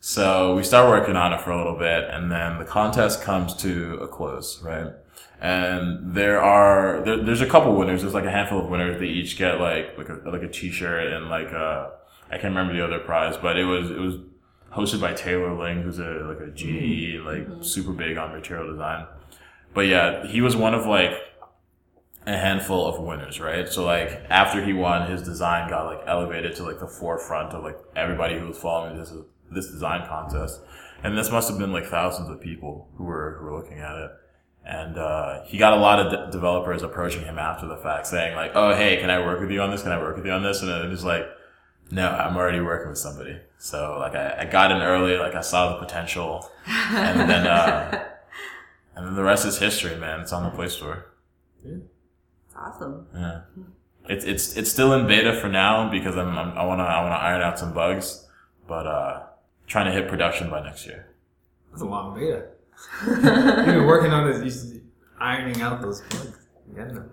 So 0.00 0.54
we 0.54 0.62
start 0.62 0.88
working 0.88 1.16
on 1.16 1.32
it 1.32 1.40
for 1.40 1.50
a 1.50 1.56
little 1.56 1.78
bit 1.78 2.04
and 2.10 2.30
then 2.30 2.58
the 2.58 2.64
contest 2.64 3.22
comes 3.22 3.54
to 3.54 3.94
a 4.02 4.06
close, 4.06 4.62
right? 4.62 4.88
And 5.44 6.14
there 6.14 6.40
are, 6.40 7.02
there, 7.04 7.22
there's 7.22 7.42
a 7.42 7.46
couple 7.46 7.76
winners. 7.76 8.00
There's 8.00 8.14
like 8.14 8.24
a 8.24 8.30
handful 8.30 8.60
of 8.60 8.70
winners. 8.70 8.98
They 8.98 9.08
each 9.08 9.36
get 9.36 9.60
like, 9.60 9.98
like 9.98 10.08
a, 10.08 10.14
like 10.24 10.42
a 10.42 10.48
t-shirt 10.48 11.12
and 11.12 11.28
like 11.28 11.48
a, 11.48 11.92
I 12.30 12.38
can't 12.38 12.54
remember 12.54 12.72
the 12.72 12.82
other 12.82 12.98
prize, 12.98 13.36
but 13.36 13.58
it 13.58 13.66
was, 13.66 13.90
it 13.90 13.98
was 13.98 14.16
hosted 14.72 15.02
by 15.02 15.12
Taylor 15.12 15.52
Ling, 15.54 15.82
who's 15.82 15.98
a, 15.98 16.24
like 16.26 16.40
a 16.40 16.50
GE, 16.50 16.64
mm-hmm. 16.64 17.26
like 17.26 17.62
super 17.62 17.92
big 17.92 18.16
on 18.16 18.32
material 18.32 18.70
design. 18.70 19.06
But 19.74 19.82
yeah, 19.82 20.26
he 20.26 20.40
was 20.40 20.56
one 20.56 20.72
of 20.72 20.86
like, 20.86 21.12
a 22.26 22.38
handful 22.38 22.86
of 22.86 22.98
winners, 22.98 23.38
right? 23.38 23.68
So 23.68 23.84
like 23.84 24.22
after 24.30 24.64
he 24.64 24.72
won, 24.72 25.10
his 25.10 25.22
design 25.22 25.68
got 25.68 25.84
like 25.84 26.00
elevated 26.06 26.56
to 26.56 26.62
like 26.62 26.80
the 26.80 26.86
forefront 26.88 27.52
of 27.52 27.62
like 27.62 27.76
everybody 27.94 28.38
who 28.38 28.46
was 28.46 28.56
following 28.56 28.96
this 28.96 29.12
this 29.50 29.66
design 29.66 30.06
contest, 30.08 30.62
and 31.02 31.18
this 31.18 31.30
must 31.30 31.50
have 31.50 31.58
been 31.58 31.70
like 31.70 31.84
thousands 31.84 32.30
of 32.30 32.40
people 32.40 32.88
who 32.96 33.04
were 33.04 33.36
who 33.38 33.44
were 33.44 33.56
looking 33.60 33.78
at 33.78 33.94
it. 33.96 34.10
And 34.66 34.96
uh, 34.96 35.42
he 35.44 35.58
got 35.58 35.74
a 35.74 35.76
lot 35.76 36.00
of 36.00 36.10
de- 36.10 36.32
developers 36.32 36.82
approaching 36.82 37.22
him 37.22 37.38
after 37.38 37.66
the 37.66 37.76
fact, 37.76 38.06
saying 38.06 38.34
like, 38.34 38.52
"Oh, 38.54 38.74
hey, 38.74 38.96
can 38.96 39.10
I 39.10 39.18
work 39.18 39.40
with 39.40 39.50
you 39.50 39.60
on 39.60 39.70
this? 39.70 39.82
Can 39.82 39.92
I 39.92 39.98
work 39.98 40.16
with 40.16 40.24
you 40.24 40.32
on 40.32 40.42
this?" 40.42 40.62
And 40.62 40.70
it 40.70 40.88
was 40.88 41.04
like, 41.04 41.26
"No, 41.90 42.08
I'm 42.08 42.36
already 42.36 42.60
working 42.60 42.88
with 42.88 42.98
somebody." 42.98 43.38
So 43.58 43.98
like 43.98 44.14
I, 44.14 44.36
I 44.40 44.44
got 44.46 44.70
in 44.72 44.78
early, 44.78 45.16
like 45.18 45.34
I 45.34 45.42
saw 45.42 45.74
the 45.74 45.84
potential, 45.84 46.50
and 46.66 47.28
then 47.28 47.46
uh, 47.46 48.04
and 48.96 49.06
then 49.06 49.14
the 49.14 49.22
rest 49.22 49.44
is 49.44 49.58
history, 49.58 49.96
man. 49.96 50.20
It's 50.20 50.32
on 50.32 50.44
the 50.44 50.50
Play 50.50 50.68
Store. 50.68 51.12
It's 51.62 52.56
awesome. 52.56 53.06
Yeah. 53.14 53.40
It's 54.08 54.24
it's 54.24 54.56
it's 54.56 54.70
still 54.70 54.92
in 54.94 55.06
beta 55.06 55.38
for 55.40 55.48
now 55.48 55.90
because 55.90 56.16
I'm, 56.16 56.36
I'm 56.38 56.56
I 56.56 56.64
wanna 56.64 56.84
I 56.84 57.02
wanna 57.02 57.16
iron 57.16 57.42
out 57.42 57.58
some 57.58 57.72
bugs, 57.74 58.26
but 58.66 58.86
uh, 58.86 59.22
trying 59.66 59.86
to 59.86 59.92
hit 59.92 60.08
production 60.08 60.50
by 60.50 60.62
next 60.62 60.86
year. 60.86 61.06
That's 61.70 61.82
a 61.82 61.86
long 61.86 62.14
beta. 62.18 62.46
You've 63.06 63.22
been 63.22 63.86
working 63.86 64.12
on 64.12 64.30
this, 64.30 64.64
you 64.64 64.80
ironing 65.18 65.62
out 65.62 65.80
those 65.80 66.00
bugs. 66.02 66.46
Getting 66.74 66.94
them. 66.94 67.10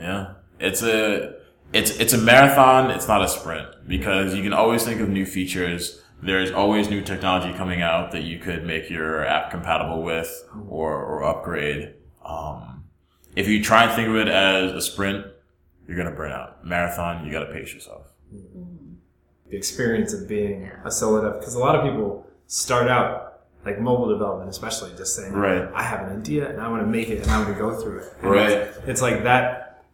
Yeah, 0.00 0.34
it's 0.58 0.82
a 0.82 1.36
it's 1.72 1.90
it's 1.98 2.12
a 2.12 2.18
marathon. 2.18 2.90
It's 2.90 3.08
not 3.08 3.22
a 3.22 3.28
sprint 3.28 3.68
because 3.86 4.34
you 4.34 4.42
can 4.42 4.52
always 4.52 4.84
think 4.84 5.00
of 5.00 5.08
new 5.08 5.26
features. 5.26 6.02
There's 6.22 6.50
always 6.50 6.88
new 6.88 7.02
technology 7.02 7.56
coming 7.56 7.80
out 7.80 8.12
that 8.12 8.22
you 8.22 8.38
could 8.38 8.64
make 8.64 8.90
your 8.90 9.24
app 9.24 9.50
compatible 9.50 10.02
with 10.02 10.48
or 10.68 10.94
or 10.94 11.24
upgrade. 11.24 11.94
Um, 12.24 12.84
if 13.36 13.46
you 13.48 13.62
try 13.62 13.84
and 13.84 13.92
think 13.94 14.08
of 14.08 14.16
it 14.16 14.28
as 14.28 14.72
a 14.72 14.80
sprint, 14.80 15.26
you're 15.86 15.96
gonna 15.96 16.14
burn 16.14 16.32
out. 16.32 16.64
Marathon, 16.64 17.24
you 17.24 17.32
gotta 17.32 17.52
pace 17.52 17.72
yourself. 17.72 18.06
The 19.50 19.56
experience 19.56 20.12
of 20.12 20.28
being 20.28 20.70
a 20.84 20.90
solo 20.90 21.22
dev, 21.22 21.40
because 21.40 21.54
a 21.54 21.58
lot 21.58 21.74
of 21.74 21.82
people 21.82 22.26
start 22.46 22.88
out 22.88 23.27
like 23.64 23.80
mobile 23.80 24.08
development, 24.08 24.48
especially 24.50 24.90
just 24.96 25.14
saying, 25.16 25.32
Right. 25.32 25.68
I 25.74 25.82
have 25.82 26.06
an 26.08 26.18
idea 26.20 26.48
and 26.50 26.60
I 26.60 26.68
want 26.68 26.82
to 26.82 26.86
make 26.86 27.08
it 27.08 27.22
and 27.22 27.30
I 27.30 27.38
want 27.42 27.52
to 27.52 27.58
go 27.58 27.74
through 27.80 27.98
it. 27.98 28.12
And 28.22 28.30
Right. 28.30 28.50
It's, 28.50 28.78
it's 28.86 29.02
like 29.02 29.24
that, 29.24 29.84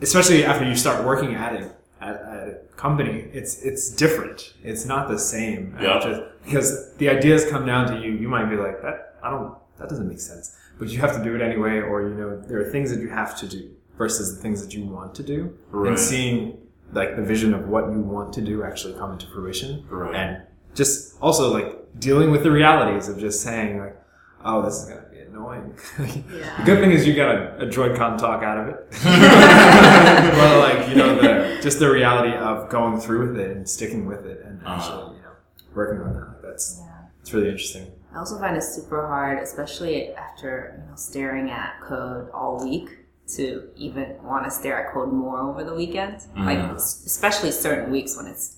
especially 0.00 0.44
after 0.44 0.66
you 0.68 0.76
start 0.76 1.04
working 1.04 1.34
at 1.34 1.54
it 1.54 1.72
at, 2.00 2.14
at 2.16 2.48
a 2.48 2.58
company. 2.76 3.28
It's 3.32 3.62
it's 3.62 3.88
different. 3.90 4.52
It's 4.62 4.84
not 4.84 5.08
the 5.08 5.18
same. 5.18 5.76
Yeah. 5.80 6.00
just- 6.02 6.22
because 6.44 6.94
the 6.98 7.08
ideas 7.08 7.44
come 7.50 7.66
down 7.66 7.88
to 7.92 8.00
you. 8.00 8.12
You 8.12 8.28
might 8.28 8.48
be 8.48 8.56
like 8.56 8.80
that. 8.82 9.16
I 9.22 9.30
don't. 9.30 9.54
That 9.78 9.88
doesn't 9.88 10.06
make 10.06 10.20
sense. 10.20 10.56
But 10.78 10.88
you 10.88 11.00
have 11.00 11.16
to 11.16 11.24
do 11.24 11.34
it 11.34 11.42
anyway, 11.42 11.80
or 11.80 12.02
you 12.08 12.14
know, 12.14 12.40
there 12.40 12.60
are 12.60 12.70
things 12.70 12.90
that 12.94 13.00
you 13.00 13.08
have 13.08 13.36
to 13.40 13.48
do 13.48 13.70
versus 13.98 14.36
the 14.36 14.40
things 14.42 14.64
that 14.64 14.72
you 14.74 14.84
want 14.84 15.14
to 15.16 15.22
do, 15.24 15.56
Right. 15.70 15.88
and 15.88 15.98
seeing 15.98 16.58
like 16.92 17.16
the 17.16 17.22
vision 17.22 17.52
of 17.52 17.66
what 17.68 17.90
you 17.90 17.98
want 17.98 18.32
to 18.34 18.40
do 18.42 18.62
actually 18.62 18.94
come 18.94 19.10
into 19.12 19.26
fruition, 19.26 19.84
Right. 19.90 20.14
and 20.14 20.42
just 20.76 21.16
also 21.20 21.52
like 21.52 21.66
dealing 21.98 22.30
with 22.30 22.42
the 22.44 22.50
realities 22.50 23.08
of 23.08 23.18
just 23.18 23.42
saying 23.42 23.80
like, 23.80 23.96
oh, 24.44 24.62
this 24.62 24.74
is 24.82 24.88
gonna 24.88 25.06
be 25.10 25.18
annoying. 25.20 25.76
Yeah. 25.98 26.56
the 26.58 26.62
good 26.64 26.78
thing 26.80 26.92
is 26.92 27.06
you 27.06 27.14
got 27.14 27.34
a, 27.34 27.56
a 27.64 27.66
DroidCon 27.66 28.18
talk 28.18 28.42
out 28.44 28.58
of 28.58 28.68
it. 28.68 28.86
but 29.02 30.58
like 30.58 30.88
you 30.88 30.94
know, 30.96 31.16
the 31.20 31.58
just 31.62 31.78
the 31.78 31.90
reality 31.90 32.32
of 32.36 32.68
going 32.68 33.00
through 33.00 33.28
with 33.32 33.40
it 33.40 33.56
and 33.56 33.68
sticking 33.68 34.06
with 34.06 34.24
it 34.26 34.42
and 34.44 34.60
Uh-huh. 34.64 34.74
actually 34.76 35.16
you 35.16 35.22
know 35.22 35.32
working 35.74 36.00
on 36.06 36.14
that. 36.14 36.42
That's 36.42 36.80
Yeah. 36.80 36.92
it's 37.20 37.32
really 37.34 37.48
interesting. 37.48 37.90
I 38.14 38.18
also 38.18 38.38
find 38.38 38.56
it 38.56 38.62
super 38.62 39.06
hard, 39.06 39.38
especially 39.42 40.12
after 40.14 40.78
you 40.80 40.88
know 40.90 40.96
staring 40.96 41.50
at 41.50 41.80
code 41.82 42.30
all 42.32 42.62
week, 42.64 42.88
to 43.36 43.68
even 43.76 44.16
want 44.22 44.44
to 44.44 44.50
stare 44.50 44.86
at 44.86 44.92
code 44.94 45.12
more 45.12 45.40
over 45.40 45.64
the 45.64 45.74
weekend. 45.74 46.22
Like 46.36 46.58
especially 46.76 47.50
certain 47.50 47.90
weeks 47.90 48.16
when 48.16 48.26
it's 48.26 48.56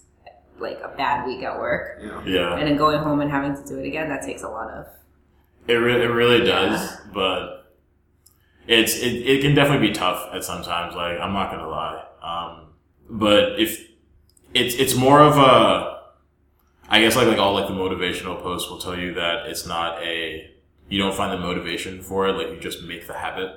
like 0.60 0.80
a 0.82 0.88
bad 0.96 1.26
week 1.26 1.42
at 1.42 1.58
work, 1.58 1.98
Yeah. 2.02 2.22
Yeah. 2.24 2.56
and 2.56 2.66
then 2.68 2.76
going 2.76 2.98
home 2.98 3.20
and 3.20 3.30
having 3.30 3.54
to 3.54 3.64
do 3.68 3.78
it 3.78 3.86
again. 3.86 4.08
That 4.08 4.22
takes 4.22 4.42
a 4.42 4.48
lot 4.48 4.70
of 4.70 4.86
It, 5.66 5.74
re- 5.74 6.02
it 6.02 6.08
really 6.08 6.44
does, 6.44 6.96
but 7.12 7.74
it's 8.66 8.96
it, 8.96 9.08
it 9.26 9.40
can 9.42 9.54
definitely 9.54 9.88
be 9.88 9.94
tough 9.94 10.28
at 10.32 10.44
sometimes. 10.44 10.94
Like 10.94 11.18
I'm 11.20 11.32
not 11.32 11.50
gonna 11.50 11.68
lie, 11.68 12.04
um, 12.22 12.66
but 13.08 13.58
if 13.60 13.86
it's 14.54 14.74
it's 14.74 14.94
more 14.94 15.20
of 15.20 15.36
a, 15.36 15.98
I 16.88 17.00
guess 17.00 17.16
like 17.16 17.28
like 17.28 17.38
all 17.38 17.54
like 17.54 17.66
the 17.68 17.74
motivational 17.74 18.40
posts 18.42 18.68
will 18.70 18.78
tell 18.78 18.98
you 18.98 19.14
that 19.14 19.46
it's 19.46 19.66
not 19.66 20.02
a 20.02 20.50
you 20.88 20.98
don't 20.98 21.14
find 21.14 21.32
the 21.32 21.38
motivation 21.38 22.02
for 22.02 22.28
it. 22.28 22.32
Like 22.32 22.48
you 22.48 22.58
just 22.60 22.82
make 22.82 23.06
the 23.06 23.14
habit. 23.14 23.50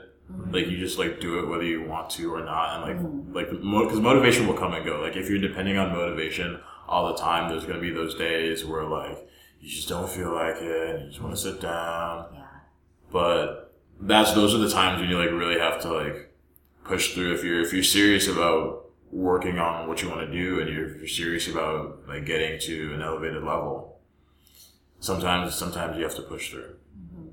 Like 0.50 0.68
you 0.68 0.78
just 0.78 0.98
like 0.98 1.20
do 1.20 1.40
it 1.40 1.48
whether 1.50 1.64
you 1.64 1.82
want 1.84 2.10
to 2.12 2.34
or 2.34 2.44
not, 2.46 2.88
and 2.88 3.34
like 3.34 3.36
like 3.36 3.50
because 3.52 4.00
motivation 4.00 4.48
will 4.48 4.54
come 4.54 4.74
and 4.74 4.86
go. 4.86 5.02
Like 5.02 5.18
if 5.18 5.30
you're 5.30 5.40
depending 5.42 5.78
on 5.78 5.92
motivation 5.92 6.60
all 6.92 7.08
the 7.14 7.18
time, 7.18 7.50
there's 7.50 7.64
gonna 7.66 7.80
be 7.80 7.90
those 7.90 8.16
days 8.16 8.66
where 8.66 8.84
like 8.84 9.18
you 9.62 9.70
just 9.70 9.88
don't 9.88 10.10
feel 10.10 10.34
like 10.34 10.58
it, 10.58 10.90
and 10.90 11.04
you 11.04 11.10
just 11.10 11.22
want 11.22 11.34
to 11.34 11.42
sit 11.42 11.62
down. 11.62 12.26
yeah. 12.34 12.44
But 13.12 13.74
that's 14.00 14.34
those 14.34 14.54
are 14.54 14.58
the 14.58 14.70
times 14.70 15.00
when 15.00 15.10
you 15.10 15.18
like 15.18 15.32
really 15.32 15.60
have 15.60 15.82
to 15.84 15.94
like 15.94 16.34
push 16.84 17.14
through. 17.14 17.34
If 17.34 17.44
you're 17.44 17.62
if 17.62 17.72
you're 17.72 17.84
serious 17.84 18.28
about 18.28 18.90
working 19.10 19.58
on 19.58 19.88
what 19.88 20.02
you 20.02 20.10
want 20.10 20.22
to 20.22 20.32
do, 20.32 20.60
and 20.60 20.70
you're, 20.70 20.90
if 20.90 20.98
you're 20.98 21.08
serious 21.08 21.48
about 21.48 22.08
like 22.08 22.26
getting 22.26 22.60
to 22.60 22.94
an 22.94 23.02
elevated 23.02 23.44
level, 23.44 24.00
sometimes 25.00 25.56
sometimes 25.56 25.98
you 25.98 26.04
have 26.04 26.16
to 26.16 26.24
push 26.24 26.52
through. 26.52 26.76
Mm-hmm. 27.00 27.28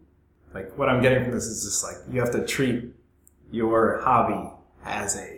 Like 0.55 0.79
what 0.79 0.89
I'm 0.89 1.03
getting 1.03 1.25
from 1.25 1.33
this 1.33 1.47
is 1.47 1.65
just 1.65 1.83
like 1.83 1.97
you 2.15 2.21
have 2.21 2.33
to 2.33 2.47
treat 2.47 2.95
your 3.51 4.01
hobby 4.03 4.51
as 4.85 5.17
a 5.17 5.38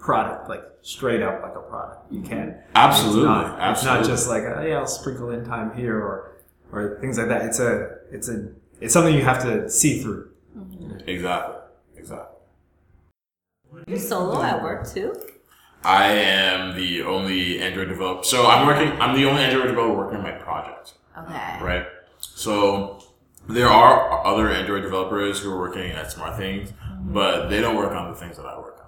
product, 0.00 0.48
like 0.48 0.62
straight 0.82 1.22
up 1.22 1.42
like 1.42 1.54
a 1.54 1.60
product. 1.60 2.12
You 2.12 2.22
can't. 2.22 2.56
Absolutely, 2.74 3.20
It's 3.20 3.26
not, 3.26 3.52
it's 3.52 3.60
absolutely. 3.60 4.00
not 4.00 4.08
just 4.08 4.28
like 4.28 4.42
oh, 4.42 4.62
yeah, 4.66 4.78
I'll 4.78 4.86
sprinkle 4.86 5.30
in 5.30 5.44
time 5.44 5.76
here 5.76 5.96
or 5.96 6.36
or 6.72 6.98
things 7.00 7.18
like 7.18 7.28
that. 7.28 7.42
It's 7.42 7.60
a 7.60 7.98
it's 8.10 8.28
a 8.28 8.48
it's 8.80 8.92
something 8.92 9.14
you 9.14 9.22
have 9.24 9.42
to 9.42 9.68
see 9.70 10.02
through. 10.02 10.30
Mm-hmm. 10.56 11.08
Exactly, 11.08 11.56
exactly. 11.96 12.36
You're 13.86 13.98
solo 13.98 14.42
at 14.42 14.62
work 14.62 14.88
too. 14.88 15.14
I 15.84 16.08
am 16.12 16.76
the 16.76 17.02
only 17.02 17.60
Android 17.60 17.88
developer. 17.88 18.24
So 18.24 18.46
I'm 18.46 18.66
working. 18.66 19.00
I'm 19.00 19.14
the 19.14 19.28
only 19.28 19.42
Android 19.42 19.68
developer 19.68 19.94
working 19.94 20.18
on 20.18 20.22
my 20.22 20.32
project. 20.32 20.94
Okay. 21.16 21.58
right? 21.60 21.86
So 22.18 23.02
there 23.48 23.68
are 23.68 24.26
other 24.26 24.50
Android 24.50 24.82
developers 24.82 25.40
who 25.40 25.50
are 25.52 25.58
working 25.58 25.90
at 25.90 26.06
SmartThings, 26.06 26.72
mm-hmm. 26.72 27.12
but 27.12 27.48
they 27.48 27.60
don't 27.60 27.76
work 27.76 27.92
on 27.92 28.10
the 28.10 28.16
things 28.16 28.36
that 28.36 28.46
I 28.46 28.58
work 28.58 28.78
on. 28.78 28.79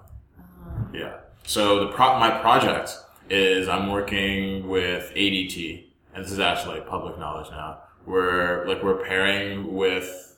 Yeah. 0.93 1.17
So 1.45 1.85
the 1.85 1.91
pro- 1.91 2.19
my 2.19 2.29
project 2.29 2.97
is 3.29 3.67
I'm 3.67 3.91
working 3.91 4.67
with 4.67 5.11
ADT, 5.15 5.85
and 6.13 6.23
this 6.23 6.31
is 6.31 6.39
actually 6.39 6.79
like 6.79 6.87
public 6.87 7.17
knowledge 7.17 7.49
now. 7.51 7.79
We're 8.05 8.65
like 8.67 8.83
we're 8.83 9.03
pairing 9.03 9.73
with 9.73 10.37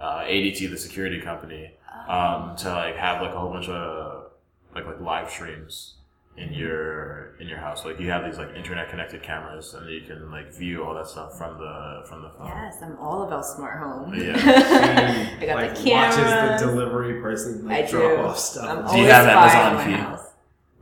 uh, 0.00 0.20
ADT, 0.20 0.70
the 0.70 0.76
security 0.76 1.20
company, 1.20 1.72
um, 2.08 2.56
to 2.56 2.70
like 2.70 2.96
have 2.96 3.22
like 3.22 3.32
a 3.32 3.38
whole 3.38 3.50
bunch 3.50 3.68
of 3.68 4.30
like 4.74 4.86
like 4.86 5.00
live 5.00 5.30
streams 5.30 5.94
in 6.36 6.52
your 6.52 7.36
in 7.40 7.46
your 7.48 7.58
house. 7.58 7.84
Like 7.84 8.00
you 8.00 8.10
have 8.10 8.24
these 8.24 8.38
like 8.38 8.54
internet 8.54 8.88
connected 8.90 9.22
cameras, 9.22 9.74
and 9.74 9.88
you 9.88 10.00
can 10.02 10.30
like 10.30 10.52
view 10.52 10.84
all 10.84 10.94
that 10.94 11.06
stuff 11.06 11.36
from 11.38 11.58
the 11.58 12.02
from 12.08 12.22
the 12.22 12.30
phone. 12.30 12.46
Yes, 12.48 12.76
I'm 12.82 12.96
all 12.98 13.22
about 13.22 13.44
smart 13.46 13.78
home. 13.78 14.14
Yeah. 14.14 14.34
I 15.40 15.46
got 15.46 15.56
like 15.56 15.74
the 15.76 15.82
camera. 15.84 16.08
watches 16.08 16.60
the 16.62 16.66
delivery 16.66 17.20
person 17.20 17.66
like 17.66 17.86
I 17.86 17.90
drop 17.90 18.16
do. 18.16 18.22
off 18.22 18.38
stuff. 18.38 18.86
I'm 18.86 18.94
Do 18.94 19.00
you 19.00 19.06
have 19.08 19.26
Amazon 19.26 19.60
on 19.66 19.74
my 19.76 19.84
Key? 19.84 19.92
house. 20.02 20.20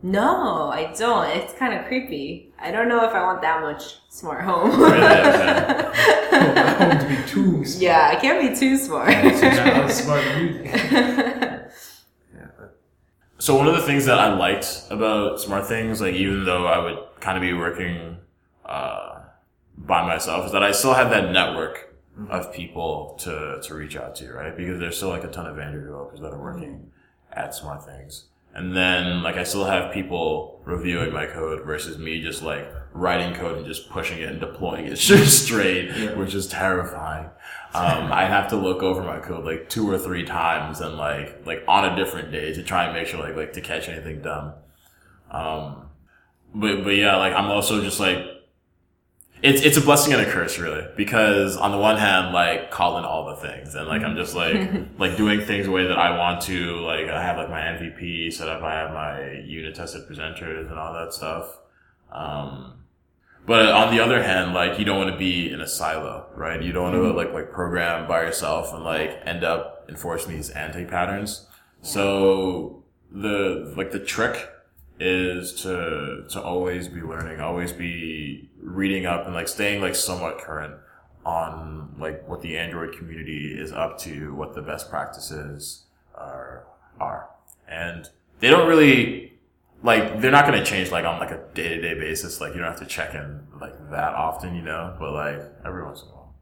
No, 0.04 0.68
I 0.72 0.92
don't. 0.98 1.28
It's 1.36 1.52
kind 1.54 1.74
of 1.78 1.86
creepy. 1.86 2.52
I 2.58 2.72
don't 2.72 2.88
know 2.88 3.04
if 3.04 3.12
I 3.14 3.22
want 3.22 3.40
that 3.42 3.60
much 3.60 3.98
smart 4.08 4.42
home. 4.42 4.70
Really? 4.80 4.96
Okay. 4.96 5.92
I 6.32 6.86
want 6.88 7.00
to 7.02 7.08
be 7.08 7.16
too 7.28 7.64
smart. 7.64 7.82
yeah, 7.82 8.08
I 8.10 8.16
can't 8.16 8.50
be 8.50 8.56
too 8.58 8.76
smart. 8.78 9.08
Not 9.08 9.24
as 9.24 10.02
smart 10.02 10.24
as 10.24 10.40
you. 10.40 10.60
Yeah, 12.34 12.46
but- 12.58 12.78
So 13.42 13.56
one 13.56 13.66
of 13.66 13.74
the 13.74 13.82
things 13.82 14.06
that 14.06 14.20
I 14.20 14.32
liked 14.34 14.84
about 14.88 15.38
SmartThings, 15.40 16.00
like 16.00 16.14
even 16.14 16.44
though 16.44 16.64
I 16.64 16.78
would 16.78 16.96
kind 17.18 17.36
of 17.36 17.42
be 17.42 17.52
working 17.52 18.18
uh, 18.64 19.22
by 19.76 20.06
myself, 20.06 20.46
is 20.46 20.52
that 20.52 20.62
I 20.62 20.70
still 20.70 20.94
had 20.94 21.10
that 21.10 21.32
network 21.32 21.92
of 22.30 22.52
people 22.52 23.16
to 23.22 23.58
to 23.64 23.74
reach 23.74 23.96
out 23.96 24.14
to, 24.16 24.32
right? 24.32 24.56
Because 24.56 24.78
there's 24.78 24.96
still 24.96 25.08
like 25.08 25.24
a 25.24 25.28
ton 25.28 25.46
of 25.46 25.58
Android 25.58 25.86
developers 25.86 26.20
that 26.20 26.32
are 26.32 26.40
working 26.40 26.92
at 27.32 27.50
SmartThings, 27.50 28.26
and 28.54 28.76
then 28.76 29.24
like 29.24 29.34
I 29.34 29.42
still 29.42 29.64
have 29.64 29.92
people 29.92 30.60
reviewing 30.64 31.12
my 31.12 31.26
code 31.26 31.66
versus 31.66 31.98
me 31.98 32.22
just 32.22 32.44
like 32.44 32.72
writing 32.92 33.34
code 33.34 33.56
and 33.58 33.66
just 33.66 33.90
pushing 33.90 34.20
it 34.20 34.28
and 34.28 34.38
deploying 34.38 34.86
it 34.86 34.98
straight, 34.98 35.90
Yeah. 35.96 36.14
which 36.14 36.32
is 36.32 36.46
terrifying. 36.46 37.28
Um, 37.74 38.12
I 38.12 38.26
have 38.26 38.48
to 38.50 38.56
look 38.56 38.82
over 38.82 39.02
my 39.02 39.18
code 39.18 39.44
like 39.44 39.70
two 39.70 39.88
or 39.90 39.98
three 39.98 40.24
times 40.24 40.80
and 40.80 40.96
like 40.96 41.46
like 41.46 41.64
on 41.66 41.90
a 41.90 41.96
different 41.96 42.30
day 42.30 42.52
to 42.52 42.62
try 42.62 42.84
and 42.84 42.92
make 42.92 43.06
sure 43.06 43.20
like 43.20 43.34
like 43.34 43.52
to 43.54 43.60
catch 43.62 43.88
anything 43.88 44.20
dumb. 44.20 44.52
Um, 45.30 45.88
but 46.54 46.84
but 46.84 46.90
yeah, 46.96 47.16
like 47.16 47.32
I'm 47.32 47.50
also 47.50 47.82
just 47.82 47.98
like 47.98 48.18
it's 49.42 49.62
it's 49.62 49.76
a 49.76 49.80
blessing 49.80 50.12
and 50.12 50.22
a 50.22 50.30
curse 50.30 50.58
really 50.58 50.86
because 50.96 51.56
on 51.56 51.72
the 51.72 51.78
one 51.78 51.96
hand 51.96 52.32
like 52.34 52.70
calling 52.70 53.04
all 53.04 53.26
the 53.26 53.36
things 53.36 53.74
and 53.74 53.88
like 53.88 54.02
I'm 54.02 54.16
just 54.16 54.34
like 54.34 54.70
like 54.98 55.16
doing 55.16 55.40
things 55.40 55.66
the 55.66 55.72
way 55.72 55.86
that 55.86 55.98
I 55.98 56.16
want 56.16 56.42
to 56.42 56.76
like 56.80 57.08
I 57.08 57.22
have 57.22 57.38
like 57.38 57.48
my 57.48 57.60
MVP 57.60 58.32
set 58.32 58.48
up 58.48 58.62
I 58.62 58.74
have 58.74 58.92
my 58.92 59.40
unit 59.46 59.74
tested 59.74 60.02
presenters 60.08 60.70
and 60.70 60.78
all 60.78 60.92
that 60.92 61.12
stuff. 61.14 61.58
Um, 62.12 62.81
but 63.44 63.68
on 63.70 63.94
the 63.94 64.02
other 64.02 64.22
hand, 64.22 64.54
like 64.54 64.78
you 64.78 64.84
don't 64.84 64.98
want 64.98 65.10
to 65.10 65.18
be 65.18 65.50
in 65.50 65.60
a 65.60 65.66
silo, 65.66 66.26
right? 66.34 66.62
You 66.62 66.72
don't 66.72 66.84
want 66.84 66.94
to 66.94 67.00
mm-hmm. 67.00 67.16
like 67.16 67.32
like 67.32 67.52
program 67.52 68.06
by 68.06 68.22
yourself 68.22 68.72
and 68.72 68.84
like 68.84 69.20
end 69.24 69.42
up 69.44 69.84
enforcing 69.88 70.32
these 70.32 70.50
anti 70.50 70.84
patterns. 70.84 71.46
So 71.80 72.84
the 73.10 73.72
like 73.76 73.90
the 73.90 73.98
trick 73.98 74.48
is 75.00 75.52
to 75.62 76.24
to 76.30 76.40
always 76.40 76.86
be 76.86 77.02
learning, 77.02 77.40
always 77.40 77.72
be 77.72 78.48
reading 78.60 79.06
up 79.06 79.26
and 79.26 79.34
like 79.34 79.48
staying 79.48 79.80
like 79.80 79.96
somewhat 79.96 80.38
current 80.38 80.74
on 81.24 81.94
like 81.98 82.26
what 82.28 82.42
the 82.42 82.56
Android 82.56 82.96
community 82.96 83.54
is 83.58 83.72
up 83.72 83.98
to, 83.98 84.34
what 84.34 84.54
the 84.54 84.62
best 84.62 84.88
practices 84.88 85.84
are 86.14 86.64
are. 87.00 87.28
And 87.66 88.08
they 88.38 88.50
don't 88.50 88.68
really 88.68 89.31
like 89.82 90.20
they're 90.20 90.30
not 90.30 90.46
going 90.46 90.58
to 90.58 90.64
change 90.64 90.90
like 90.90 91.04
on 91.04 91.18
like 91.18 91.30
a 91.30 91.40
day-to-day 91.54 91.94
basis. 91.94 92.40
Like 92.40 92.54
you 92.54 92.60
don't 92.60 92.70
have 92.70 92.80
to 92.80 92.86
check 92.86 93.14
in 93.14 93.40
like 93.60 93.90
that 93.90 94.14
often 94.14 94.54
you 94.54 94.62
know? 94.62 94.94
But 94.98 95.12
like 95.12 95.40
every 95.64 95.84
once 95.84 96.02
in 96.02 96.08
a 96.08 96.12
while. 96.12 96.34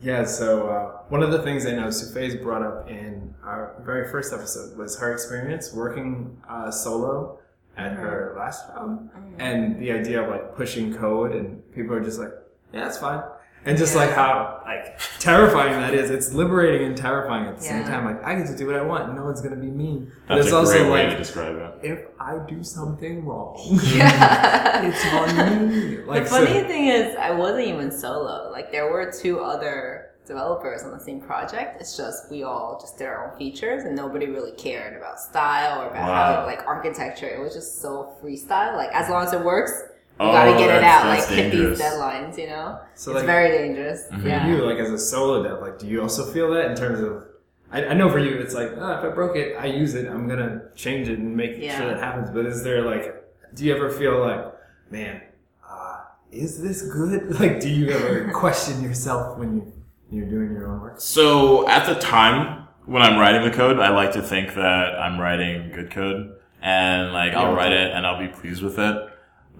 Yeah, 0.00 0.24
so 0.24 0.68
uh, 0.68 1.02
one 1.08 1.24
of 1.24 1.32
the 1.32 1.42
things 1.42 1.66
I 1.66 1.72
know 1.72 1.88
Sufei's 1.88 2.36
brought 2.36 2.62
up 2.62 2.88
in 2.88 3.34
our 3.42 3.82
very 3.84 4.08
first 4.08 4.32
episode 4.32 4.76
was 4.78 4.96
her 5.00 5.12
experience 5.12 5.72
working 5.74 6.40
uh, 6.48 6.70
solo 6.70 7.40
at 7.76 7.92
her 7.94 8.34
last 8.38 8.68
job, 8.68 9.10
and 9.38 9.80
the 9.80 9.90
idea 9.90 10.22
of 10.22 10.28
like 10.28 10.54
pushing 10.56 10.94
code, 10.94 11.32
and 11.32 11.62
people 11.74 11.94
are 11.94 12.00
just 12.00 12.18
like, 12.20 12.30
"Yeah, 12.72 12.84
that's 12.84 12.98
fine," 12.98 13.22
and 13.64 13.76
just 13.76 13.94
like 13.96 14.10
how 14.10 14.62
like 14.64 14.98
terrifying 15.18 15.72
that 15.72 15.94
is. 15.94 16.10
It's 16.10 16.32
liberating 16.32 16.86
and 16.86 16.96
terrifying 16.96 17.46
at 17.46 17.56
the 17.58 17.62
same 17.64 17.84
time. 17.84 18.04
Like 18.04 18.22
I 18.24 18.34
get 18.34 18.46
to 18.48 18.56
do 18.56 18.66
what 18.66 18.76
I 18.76 18.82
want, 18.82 19.14
no 19.14 19.24
one's 19.24 19.40
gonna 19.40 19.56
be 19.56 19.66
mean. 19.70 20.10
But 20.26 20.36
that's 20.36 20.46
it's 20.46 20.54
a 20.54 20.58
also 20.58 20.72
great 20.78 20.90
way 20.90 21.02
like 21.06 21.12
to 21.12 21.18
describe 21.18 21.56
it 21.56 21.86
if 21.86 22.00
I 22.20 22.38
do 22.48 22.62
something 22.62 23.24
wrong, 23.24 23.56
yeah. 23.94 24.86
it's 24.88 25.04
on 25.14 25.68
me. 25.68 25.98
Like 26.04 26.24
the 26.24 26.30
so- 26.30 26.46
funny 26.46 26.62
thing 26.66 26.86
is, 26.88 27.16
I 27.16 27.30
wasn't 27.30 27.66
even 27.68 27.90
solo. 27.90 28.50
Like 28.50 28.70
there 28.72 28.90
were 28.90 29.10
two 29.12 29.40
other 29.40 30.06
developers 30.26 30.82
on 30.82 30.90
the 30.90 31.00
same 31.00 31.20
project. 31.22 31.80
It's 31.80 31.96
just 31.96 32.30
we 32.30 32.42
all 32.42 32.78
just 32.80 32.98
did 32.98 33.06
our 33.06 33.30
own 33.32 33.38
features, 33.38 33.84
and 33.84 33.96
nobody 33.96 34.26
really 34.26 34.52
cared 34.52 34.96
about 34.96 35.18
style 35.20 35.82
or 35.82 35.86
about 35.88 36.08
Wow. 36.08 36.40
how 36.40 36.46
like 36.46 36.66
architecture. 36.66 37.28
It 37.28 37.40
was 37.40 37.54
just 37.54 37.80
so 37.80 38.14
freestyle. 38.22 38.76
Like 38.76 38.90
as 38.92 39.08
long 39.08 39.24
as 39.26 39.32
it 39.32 39.40
works, 39.42 39.72
you 40.20 40.26
Oh, 40.26 40.32
gotta 40.32 40.52
get 40.58 40.70
it 40.76 40.82
out. 40.82 41.06
Like 41.06 41.18
that's 41.18 41.28
hit 41.30 41.50
dangerous. 41.52 41.78
these 41.78 41.86
deadlines. 41.88 42.38
You 42.38 42.48
know, 42.48 42.78
So, 42.94 43.12
it's 43.12 43.18
like- 43.18 43.26
very 43.26 43.50
dangerous. 43.56 44.04
Mhm. 44.12 44.24
Yeah. 44.24 44.46
you 44.48 44.56
like 44.64 44.78
as 44.78 44.90
a 44.90 44.98
solo 44.98 45.42
dev 45.42 45.60
like 45.60 45.78
do 45.78 45.86
you 45.86 46.02
also 46.02 46.24
feel 46.24 46.50
that 46.54 46.70
in 46.70 46.76
terms 46.76 47.00
of 47.00 47.24
I, 47.70 47.84
I 47.86 47.92
know 47.94 48.08
for 48.10 48.18
you 48.18 48.34
it's 48.38 48.54
like 48.54 48.70
oh, 48.78 48.92
if 48.98 49.04
i 49.04 49.08
broke 49.10 49.36
it 49.36 49.54
i 49.60 49.66
use 49.66 49.94
it 49.94 50.08
i'm 50.08 50.26
gonna 50.26 50.62
change 50.74 51.08
it 51.08 51.18
and 51.18 51.36
make 51.36 51.56
Yeah. 51.58 51.76
sure 51.78 51.86
that 51.88 51.98
happens 52.02 52.30
but 52.30 52.46
is 52.46 52.62
there 52.64 52.80
like 52.82 53.14
do 53.54 53.64
you 53.66 53.74
ever 53.76 53.90
feel 53.90 54.18
like 54.20 54.46
man 54.90 55.20
uh, 55.68 55.98
is 56.32 56.62
this 56.62 56.80
good 56.82 57.38
like 57.40 57.60
do 57.60 57.68
you 57.68 57.90
ever 57.90 58.30
question 58.32 58.82
yourself 58.82 59.36
when 59.38 59.56
you, 59.56 59.72
you're 60.10 60.26
doing 60.30 60.52
your 60.52 60.66
own 60.68 60.80
work 60.80 60.94
so 60.98 61.68
at 61.68 61.84
the 61.86 61.94
time 62.00 62.66
when 62.86 63.02
i'm 63.02 63.18
writing 63.18 63.42
the 63.48 63.54
code 63.54 63.78
i 63.78 63.90
like 63.90 64.12
to 64.12 64.22
think 64.22 64.54
that 64.54 64.98
i'm 64.98 65.20
writing 65.20 65.70
good 65.70 65.90
code 65.90 66.34
and 66.62 67.12
like 67.12 67.34
i'll 67.34 67.52
write 67.54 67.72
it 67.72 67.90
and 67.92 68.06
i'll 68.06 68.18
be 68.18 68.28
pleased 68.28 68.62
with 68.62 68.78
it 68.78 69.07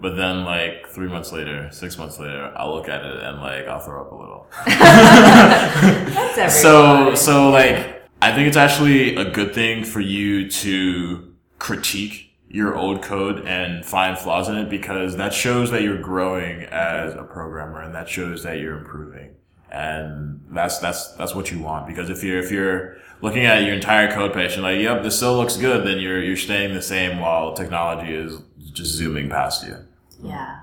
but 0.01 0.15
then 0.15 0.45
like 0.45 0.87
three 0.87 1.07
months 1.07 1.31
later 1.31 1.69
six 1.71 1.97
months 1.97 2.19
later 2.19 2.51
i'll 2.55 2.73
look 2.73 2.87
at 2.87 3.05
it 3.05 3.23
and 3.23 3.39
like 3.39 3.67
i'll 3.67 3.79
throw 3.79 4.01
up 4.01 4.11
a 4.11 4.15
little. 4.15 4.47
That's 4.65 6.37
everyone. 6.37 7.15
so 7.15 7.15
so 7.15 7.49
like 7.49 8.01
i 8.21 8.33
think 8.33 8.47
it's 8.47 8.57
actually 8.57 9.15
a 9.15 9.29
good 9.29 9.53
thing 9.53 9.83
for 9.83 9.99
you 9.99 10.49
to 10.49 11.33
critique 11.59 12.29
your 12.49 12.75
old 12.75 13.03
code 13.03 13.45
and 13.45 13.85
find 13.85 14.17
flaws 14.17 14.49
in 14.49 14.55
it 14.55 14.69
because 14.69 15.17
that 15.17 15.33
shows 15.33 15.69
that 15.71 15.83
you're 15.83 16.01
growing 16.01 16.63
as 16.63 17.13
a 17.13 17.23
programmer 17.23 17.81
and 17.81 17.93
that 17.93 18.09
shows 18.09 18.43
that 18.43 18.57
you're 18.57 18.77
improving. 18.77 19.35
And 19.71 20.43
that's 20.49 20.79
that's 20.79 21.11
that's 21.13 21.35
what 21.35 21.51
you 21.51 21.59
want 21.59 21.85
because 21.85 22.09
if 22.09 22.23
you're 22.23 22.39
if 22.39 22.49
you're 22.51 22.97
looking 23.21 23.45
at 23.45 23.61
your 23.61 23.75
entire 23.75 24.11
code 24.11 24.33
page 24.33 24.53
and 24.53 24.63
like 24.63 24.79
yep 24.79 25.03
this 25.03 25.15
still 25.15 25.37
looks 25.37 25.57
good 25.57 25.85
then 25.85 25.99
you're 25.99 26.23
you're 26.23 26.35
staying 26.35 26.73
the 26.73 26.81
same 26.81 27.19
while 27.19 27.53
technology 27.53 28.11
is 28.11 28.39
just 28.73 28.95
zooming 28.95 29.29
past 29.29 29.67
you 29.67 29.77
Yeah, 30.21 30.59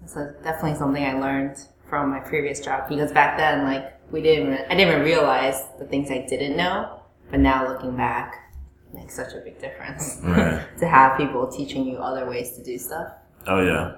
that's 0.00 0.16
a, 0.16 0.34
definitely 0.42 0.78
something 0.78 1.04
I 1.04 1.18
learned 1.18 1.56
from 1.88 2.10
my 2.10 2.20
previous 2.20 2.60
job 2.60 2.88
because 2.88 3.12
back 3.12 3.38
then, 3.38 3.64
like, 3.64 3.94
we 4.10 4.22
didn't, 4.22 4.52
I 4.70 4.74
didn't 4.74 4.88
even 4.92 5.02
realize 5.02 5.64
the 5.78 5.84
things 5.86 6.10
I 6.10 6.26
didn't 6.28 6.56
know, 6.56 7.00
but 7.30 7.40
now 7.40 7.66
looking 7.68 7.96
back, 7.96 8.52
it 8.90 8.94
makes 8.94 9.14
such 9.14 9.32
a 9.34 9.38
big 9.40 9.58
difference 9.60 10.18
Right. 10.22 10.62
to 10.78 10.86
have 10.88 11.16
people 11.18 11.46
teaching 11.46 11.86
you 11.86 11.98
other 11.98 12.28
ways 12.28 12.52
to 12.56 12.62
do 12.64 12.78
stuff. 12.78 13.12
oh 13.46 13.60
yeah 13.62 13.94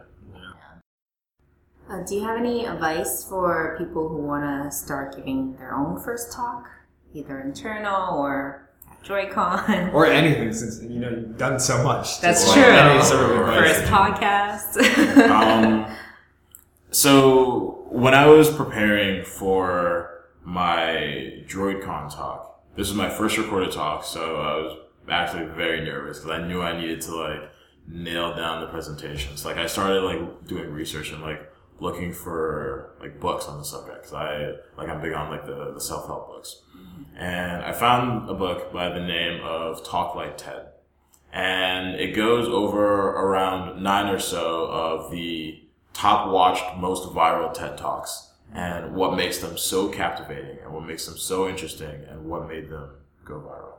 Uh, 1.88 2.03
do 2.05 2.14
you 2.14 2.23
have 2.23 2.38
any 2.38 2.66
advice 2.66 3.25
for 3.29 3.75
people 3.79 4.09
who 4.09 4.16
want 4.18 4.44
to 4.44 4.70
start 4.70 5.16
giving 5.16 5.57
their 5.57 5.75
own 5.75 5.99
first 6.01 6.33
talk, 6.33 6.70
either 7.14 7.40
internal 7.40 8.16
or 8.16 8.69
DroidCon? 9.04 9.92
or 9.92 10.06
anything 10.06 10.52
since 10.52 10.82
you 10.82 11.00
know 11.00 11.10
you've 11.10 11.38
done 11.38 11.58
so 11.58 11.82
much 11.82 12.20
That's 12.20 12.42
Just 12.42 12.54
true. 12.54 12.62
any 12.62 13.02
sort 13.02 13.24
of 13.24 13.30
advice. 13.40 13.78
First 13.78 13.90
podcast. 13.90 15.30
um, 15.30 15.96
so 16.90 17.86
when 17.90 18.14
I 18.14 18.26
was 18.26 18.50
preparing 18.50 19.24
for 19.24 20.24
my 20.44 21.42
DroidCon 21.46 22.14
talk, 22.14 22.62
this 22.76 22.88
was 22.88 22.96
my 22.96 23.08
first 23.08 23.36
recorded 23.36 23.72
talk, 23.72 24.04
so 24.04 24.36
I 24.36 24.56
was 24.56 24.76
actually 25.08 25.46
very 25.46 25.84
nervous 25.84 26.18
because 26.18 26.38
I 26.40 26.46
knew 26.46 26.62
I 26.62 26.78
needed 26.80 27.00
to 27.02 27.16
like 27.16 27.50
nail 27.86 28.34
down 28.34 28.60
the 28.60 28.68
presentations. 28.68 29.44
Like 29.44 29.56
I 29.56 29.66
started 29.66 30.02
like 30.02 30.46
doing 30.46 30.70
research 30.70 31.12
and 31.12 31.22
like 31.22 31.50
looking 31.80 32.12
for 32.12 32.94
like 33.00 33.18
books 33.18 33.46
on 33.46 33.58
the 33.58 33.64
subject 33.64 34.02
because 34.02 34.14
I 34.14 34.52
like 34.76 34.88
I'm 34.88 35.00
big 35.00 35.14
on 35.14 35.30
like 35.30 35.46
the, 35.46 35.72
the 35.72 35.80
self 35.80 36.06
help 36.06 36.28
books, 36.28 36.62
mm-hmm. 36.76 37.16
and 37.16 37.62
I 37.64 37.72
found 37.72 38.28
a 38.30 38.34
book 38.34 38.72
by 38.72 38.88
the 38.90 39.00
name 39.00 39.40
of 39.42 39.84
Talk 39.84 40.14
Like 40.14 40.38
TED. 40.38 40.66
And 41.32 41.94
it 42.00 42.14
goes 42.14 42.48
over 42.48 43.10
around 43.10 43.82
nine 43.82 44.12
or 44.12 44.18
so 44.18 44.66
of 44.66 45.12
the 45.12 45.62
top 45.92 46.28
watched, 46.30 46.76
most 46.76 47.08
viral 47.10 47.52
TED 47.52 47.78
Talks 47.78 48.30
and 48.52 48.94
what 48.94 49.16
makes 49.16 49.38
them 49.38 49.56
so 49.56 49.88
captivating 49.88 50.58
and 50.62 50.72
what 50.72 50.84
makes 50.84 51.06
them 51.06 51.16
so 51.16 51.48
interesting 51.48 52.04
and 52.08 52.24
what 52.24 52.48
made 52.48 52.68
them 52.68 52.90
go 53.24 53.34
viral. 53.34 53.78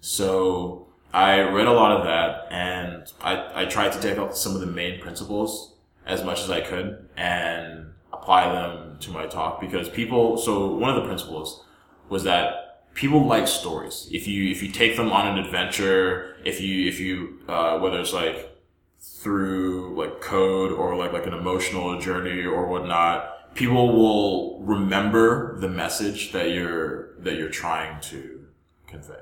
So 0.00 0.88
I 1.12 1.40
read 1.40 1.66
a 1.66 1.72
lot 1.72 1.92
of 1.92 2.04
that 2.04 2.52
and 2.52 3.12
I, 3.20 3.62
I 3.62 3.64
tried 3.64 3.92
to 3.92 4.00
take 4.00 4.18
out 4.18 4.36
some 4.36 4.54
of 4.54 4.60
the 4.60 4.66
main 4.66 5.00
principles 5.00 5.75
as 6.06 6.24
much 6.24 6.42
as 6.42 6.50
I 6.50 6.60
could 6.60 7.08
and 7.16 7.92
apply 8.12 8.52
them 8.52 8.98
to 9.00 9.10
my 9.10 9.26
talk 9.26 9.60
because 9.60 9.88
people, 9.88 10.36
so 10.38 10.74
one 10.74 10.90
of 10.90 10.96
the 10.96 11.06
principles 11.06 11.64
was 12.08 12.24
that 12.24 12.66
people 12.94 13.24
like 13.24 13.46
stories. 13.46 14.08
If 14.10 14.26
you 14.26 14.50
if 14.50 14.62
you 14.62 14.70
take 14.70 14.96
them 14.96 15.12
on 15.12 15.26
an 15.28 15.44
adventure, 15.44 16.36
if 16.44 16.60
you 16.60 16.88
if 16.88 16.98
you 16.98 17.40
uh, 17.48 17.78
whether 17.78 18.00
it's 18.00 18.12
like 18.12 18.52
through 19.00 19.94
like 19.96 20.20
code 20.20 20.72
or 20.72 20.96
like 20.96 21.12
like 21.12 21.26
an 21.26 21.34
emotional 21.34 22.00
journey 22.00 22.44
or 22.44 22.66
whatnot, 22.66 23.54
people 23.54 23.92
will 23.92 24.60
remember 24.62 25.58
the 25.60 25.68
message 25.68 26.32
that 26.32 26.50
you're 26.50 27.14
that 27.20 27.36
you're 27.36 27.50
trying 27.50 28.00
to 28.00 28.46
convey. 28.88 29.14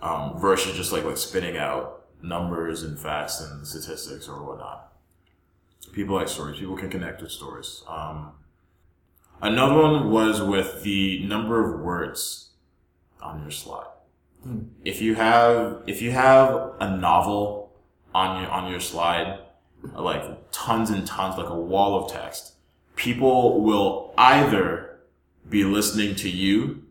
Um, 0.00 0.38
versus 0.38 0.76
just 0.76 0.92
like 0.92 1.04
like 1.04 1.16
spitting 1.16 1.56
out 1.56 2.06
numbers 2.22 2.82
and 2.82 2.98
facts 2.98 3.40
and 3.40 3.66
statistics 3.66 4.28
or 4.28 4.44
whatnot. 4.44 4.87
People 5.98 6.14
like 6.14 6.28
stories. 6.28 6.60
People 6.60 6.76
can 6.76 6.90
connect 6.90 7.20
with 7.20 7.32
stories. 7.32 7.82
Um, 7.88 8.30
another 9.42 9.74
one 9.74 10.10
was 10.12 10.40
with 10.40 10.84
the 10.84 11.26
number 11.26 11.58
of 11.58 11.80
words 11.80 12.50
on 13.20 13.42
your 13.42 13.50
slide. 13.50 13.88
If 14.84 15.02
you 15.02 15.16
have 15.16 15.82
if 15.88 16.00
you 16.00 16.12
have 16.12 16.74
a 16.78 16.96
novel 16.96 17.72
on 18.14 18.40
your 18.40 18.48
on 18.48 18.70
your 18.70 18.78
slide, 18.78 19.40
like 19.92 20.22
tons 20.52 20.90
and 20.90 21.04
tons, 21.04 21.36
like 21.36 21.48
a 21.48 21.60
wall 21.60 22.04
of 22.04 22.12
text, 22.12 22.52
people 22.94 23.60
will 23.60 24.14
either 24.16 25.00
be 25.50 25.64
listening 25.64 26.14
to 26.14 26.30
you 26.30 26.84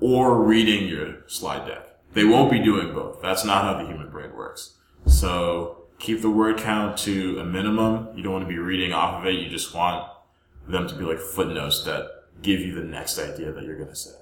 or 0.00 0.42
reading 0.42 0.88
your 0.88 1.18
slide 1.28 1.68
deck. 1.68 1.86
They 2.14 2.24
won't 2.24 2.50
be 2.50 2.58
doing 2.58 2.92
both. 2.92 3.22
That's 3.22 3.44
not 3.44 3.62
how 3.62 3.80
the 3.80 3.86
human 3.86 4.10
brain 4.10 4.34
works. 4.34 4.72
So 5.06 5.79
keep 6.00 6.22
the 6.22 6.30
word 6.30 6.58
count 6.58 6.98
to 6.98 7.38
a 7.38 7.44
minimum. 7.44 8.08
You 8.16 8.22
don't 8.22 8.32
want 8.32 8.44
to 8.44 8.48
be 8.48 8.58
reading 8.58 8.92
off 8.92 9.20
of 9.20 9.26
it. 9.26 9.34
You 9.34 9.48
just 9.48 9.74
want 9.74 10.10
them 10.66 10.88
to 10.88 10.94
be 10.94 11.04
like 11.04 11.18
footnotes 11.18 11.84
that 11.84 12.08
give 12.42 12.60
you 12.60 12.74
the 12.74 12.82
next 12.82 13.18
idea 13.18 13.52
that 13.52 13.62
you're 13.64 13.76
going 13.76 13.90
to 13.90 13.94
say. 13.96 14.12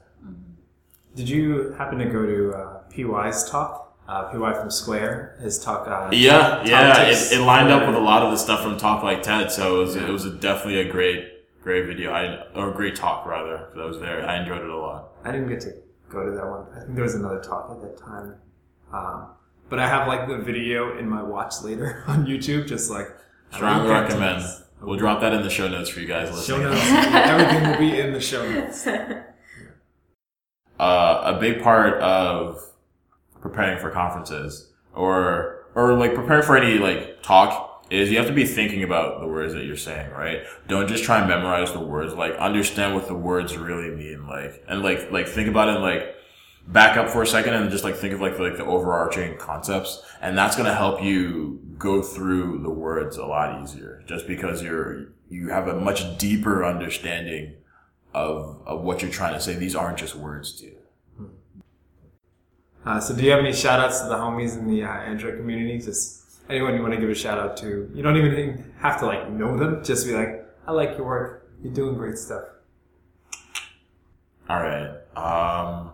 Did 1.14 1.29
you 1.29 1.73
happen 1.79 1.99
to 1.99 2.07
go 2.07 2.27
to 2.27 2.53
uh, 2.53 2.79
PY's 2.91 3.49
talk? 3.49 3.87
Uh, 4.07 4.31
PY 4.33 4.55
from 4.55 4.71
Square, 4.71 5.38
his 5.43 5.59
talk. 5.59 5.87
Uh, 5.87 6.09
Yeah, 6.12 6.64
yeah. 6.64 7.03
It, 7.03 7.33
it 7.33 7.41
lined 7.43 7.71
up 7.71 7.87
with 7.87 7.95
a 7.95 8.01
lot 8.01 8.23
of 8.23 8.31
the 8.31 8.38
stuff 8.38 8.62
from 8.62 8.79
Talk 8.79 9.03
Like 9.03 9.23
TED, 9.23 9.53
so 9.53 9.77
it 9.77 9.79
was 9.81 9.97
it 9.97 10.09
was 10.09 10.25
a, 10.25 10.31
definitely 10.31 10.81
a 10.81 10.91
great 10.91 11.29
great 11.62 11.87
video. 11.87 12.12
I 12.12 12.47
or 12.55 12.73
great 12.73 12.97
talk 12.97 13.27
rather 13.27 13.69
that 13.77 13.85
was 13.85 14.01
there. 14.01 14.27
I 14.27 14.41
enjoyed 14.41 14.62
it 14.62 14.71
a 14.71 14.77
lot. 14.77 15.11
I 15.25 15.33
didn't 15.33 15.51
get 15.51 15.61
to 15.61 15.75
go 16.09 16.25
to 16.25 16.31
that 16.31 16.47
one. 16.47 16.67
I 16.75 16.85
think 16.85 16.95
there 16.95 17.05
was 17.05 17.17
another 17.17 17.43
talk 17.43 17.71
at 17.71 17.83
that 17.83 17.99
time. 17.99 18.37
Um, 18.95 19.29
but 19.69 19.79
I 19.79 19.89
have 19.89 20.09
like 20.09 20.29
the 20.29 20.39
video 20.39 20.99
in 20.99 21.09
my 21.09 21.23
watch 21.23 21.63
later 21.63 22.05
on 22.09 22.27
YouTube, 22.27 22.67
just 22.67 22.91
like 22.91 23.09
Strongly 23.53 23.91
I 23.91 24.03
recommend. 24.03 24.45
We'll 24.81 24.99
drop 24.99 25.21
that 25.23 25.33
in 25.33 25.43
the 25.43 25.51
show 25.51 25.67
notes 25.69 25.91
for 25.91 26.01
you 26.01 26.07
guys 26.07 26.29
Show 26.47 26.57
listening. 26.57 26.63
notes. 26.63 26.85
Everything 26.87 27.71
will 27.71 27.79
be 27.79 27.99
in 27.99 28.13
the 28.13 28.21
show 28.21 28.49
notes. 28.49 28.87
uh, 30.79 31.21
a 31.25 31.39
big 31.41 31.63
part 31.63 31.95
of 32.01 32.65
preparing 33.41 33.79
for 33.79 33.91
conferences 33.91 34.71
or 34.95 35.67
or 35.75 35.95
like 35.95 36.15
preparing 36.15 36.43
for 36.43 36.57
any 36.57 36.79
like 36.79 37.23
talk 37.23 37.87
is 37.91 38.11
you 38.11 38.19
have 38.19 38.27
to 38.27 38.33
be 38.33 38.45
thinking 38.45 38.83
about 38.83 39.21
the 39.21 39.27
words 39.27 39.55
that 39.55 39.65
you're 39.65 39.77
saying, 39.77 40.11
right? 40.11 40.43
Don't 40.69 40.89
just 40.89 41.05
try 41.05 41.19
and 41.21 41.29
memorize 41.29 41.73
the 41.73 41.81
words. 41.81 42.13
Like 42.15 42.35
understand 42.35 42.95
what 42.95 43.09
the 43.09 43.15
words 43.15 43.57
really 43.57 43.91
mean. 43.91 44.27
Like 44.27 44.63
and 44.69 44.83
like 44.83 45.11
like 45.11 45.27
think 45.27 45.49
about 45.49 45.69
it. 45.69 45.77
And, 45.77 45.83
like 45.83 46.15
back 46.69 46.97
up 46.97 47.09
for 47.09 47.23
a 47.23 47.27
second 47.27 47.55
and 47.55 47.71
just 47.71 47.83
like 47.83 47.97
think 47.97 48.15
of 48.15 48.21
like 48.21 48.39
like 48.39 48.57
the 48.57 48.65
overarching 48.65 49.37
concepts, 49.39 50.03
and 50.21 50.37
that's 50.37 50.57
gonna 50.57 50.75
help 50.75 51.03
you 51.03 51.61
go 51.79 52.03
through 52.03 52.63
the 52.63 52.71
words 52.71 53.17
a 53.17 53.27
lot 53.27 53.63
easier. 53.63 54.03
Just 54.07 54.27
because 54.27 54.63
you're 54.63 55.09
you 55.29 55.49
have 55.49 55.69
a 55.69 55.75
much 55.75 56.19
deeper 56.19 56.65
understanding 56.65 57.55
of 58.15 58.63
of 58.67 58.83
what 58.83 59.03
you're 59.03 59.11
trying 59.11 59.35
to 59.35 59.41
say. 59.41 59.55
These 59.55 59.75
aren't 59.75 59.99
just 59.99 60.15
words 60.15 60.53
to 60.61 60.67
you. 60.67 60.75
Uh, 62.85 63.01
so, 63.01 63.15
do 63.15 63.23
you 63.23 63.31
have 63.31 63.41
any 63.41 63.53
shout 63.53 63.81
outs 63.81 64.01
to 64.01 64.09
the 64.09 64.15
homies 64.15 64.57
in 64.57 64.67
the 64.67 64.83
uh, 64.83 64.89
Android 64.89 65.37
community? 65.37 65.79
Just 65.79 66.25
anyone 66.49 66.75
you 66.75 66.81
want 66.81 66.95
to 66.95 67.01
give 67.01 67.11
a 67.11 67.15
shout 67.15 67.39
out 67.39 67.57
to. 67.59 67.91
You 67.95 68.03
don't 68.03 68.17
even 68.17 68.73
have 68.79 68.99
to 69.01 69.07
like 69.07 69.31
know 69.31 69.57
them. 69.57 69.85
Just 69.85 70.07
be 70.07 70.15
like, 70.15 70.47
I 70.67 70.73
like 70.73 70.97
your 70.97 71.07
work. 71.07 71.51
You're 71.63 71.73
doing 71.73 71.97
great 71.97 72.17
stuff. 72.17 72.45
All 74.49 74.61
right. 74.63 74.91
Um, 75.17 75.91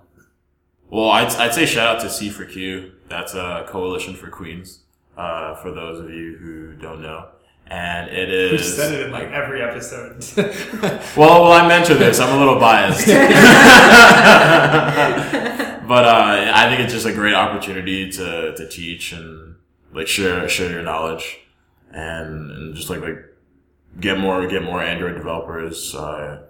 well, 0.95 1.11
I'd, 1.11 1.35
I'd 1.35 1.53
say 1.53 1.67
shout 1.67 1.97
out 1.97 2.03
to 2.03 2.09
C 2.09 2.31
for 2.31 2.45
Q. 2.45 2.93
That's 3.09 3.35
a 3.35 3.67
coalition 3.69 4.15
for 4.15 4.31
Queens. 4.31 4.85
Uh, 5.17 5.57
for 5.57 5.73
those 5.73 5.99
of 5.99 6.11
you 6.11 6.37
who 6.37 6.75
don't 6.75 7.03
know, 7.03 7.29
and 7.67 8.09
it 8.11 8.31
is. 8.31 8.53
We've 8.53 8.65
said 8.65 8.95
it 8.95 9.07
in 9.07 9.13
like 9.13 9.29
every 9.31 9.61
episode. 9.61 10.25
Well, 11.17 11.43
well, 11.43 11.53
I 11.53 11.67
mentioned 11.67 12.01
this. 12.01 12.19
I'm 12.19 12.35
a 12.35 12.39
little 12.39 12.59
biased, 12.59 13.07
but 13.07 13.15
uh, 16.05 16.53
I 16.55 16.69
think 16.69 16.81
it's 16.81 16.93
just 16.93 17.07
a 17.07 17.13
great 17.13 17.35
opportunity 17.35 18.11
to 18.13 18.55
to 18.57 18.69
teach 18.69 19.13
and 19.13 19.57
like 19.93 20.07
share 20.07 20.49
share 20.49 20.71
your 20.71 20.83
knowledge, 20.83 21.39
and, 21.91 22.51
and 22.51 22.75
just 22.75 22.91
like 22.91 23.01
like 23.01 23.19
get 24.01 24.19
more 24.19 24.47
get 24.47 24.63
more 24.63 24.81
Android 24.81 25.17
developers, 25.17 25.95
uh, 25.95 26.43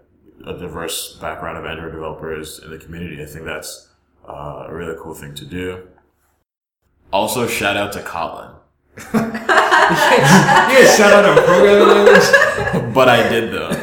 a 0.47 0.53
diverse 0.59 1.17
background 1.19 1.59
of 1.59 1.65
Android 1.65 1.93
developers 1.93 2.59
in 2.59 2.71
the 2.71 2.79
community. 2.79 3.23
I 3.23 3.27
think 3.27 3.45
that's 3.45 3.91
uh, 4.29 4.67
a 4.69 4.75
really 4.75 4.97
cool 5.01 5.15
thing 5.15 5.35
to 5.35 5.45
do. 5.45 5.89
Also, 7.13 7.47
shout 7.47 7.77
out 7.77 7.93
to 7.93 8.01
Kotlin, 8.01 8.55
yeah, 9.15 10.95
shout 10.97 11.13
out 11.13 11.25
our 11.25 11.43
programming 11.43 11.89
language. 11.89 12.23
but 12.95 13.09
I 13.09 13.29
did 13.29 13.53
though. 13.53 13.71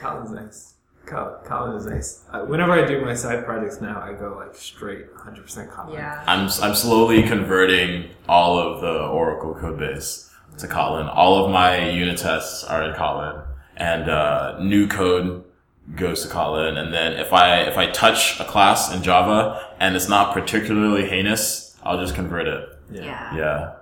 Kotlin's 0.00 0.30
nice. 0.32 0.74
Col- 1.06 1.40
Kotlin 1.46 1.76
is 1.78 1.86
nice. 1.86 2.24
Uh, 2.32 2.40
whenever 2.46 2.72
I 2.72 2.84
do 2.84 3.00
my 3.04 3.14
side 3.14 3.44
projects 3.44 3.80
now, 3.80 4.00
I 4.00 4.12
go 4.12 4.34
like 4.36 4.56
straight 4.56 5.14
100% 5.14 5.70
Kotlin. 5.70 5.94
Yeah. 5.94 6.24
I'm 6.26 6.48
I'm 6.60 6.74
slowly 6.74 7.22
converting 7.22 8.10
all 8.28 8.58
of 8.58 8.80
the 8.80 9.06
Oracle 9.06 9.54
code 9.54 9.78
base 9.78 10.28
to 10.58 10.66
Kotlin. 10.66 11.08
All 11.14 11.44
of 11.44 11.52
my 11.52 11.90
unit 11.90 12.18
tests 12.18 12.64
are 12.64 12.82
in 12.82 12.92
Kotlin, 12.96 13.46
and 13.76 14.10
uh, 14.10 14.58
new 14.58 14.88
code 14.88 15.44
goes 15.94 16.22
to 16.22 16.28
Kotlin. 16.28 16.76
And 16.76 16.92
then 16.92 17.12
if 17.14 17.32
I 17.32 17.60
if 17.60 17.76
I 17.76 17.86
touch 17.90 18.40
a 18.40 18.44
class 18.44 18.92
in 18.92 19.02
Java 19.02 19.74
and 19.78 19.94
it's 19.94 20.08
not 20.08 20.34
particularly 20.34 21.08
heinous, 21.08 21.76
I'll 21.82 21.98
just 22.00 22.14
convert 22.14 22.48
it. 22.48 22.68
Yeah. 22.90 23.36
Yeah, 23.36 23.74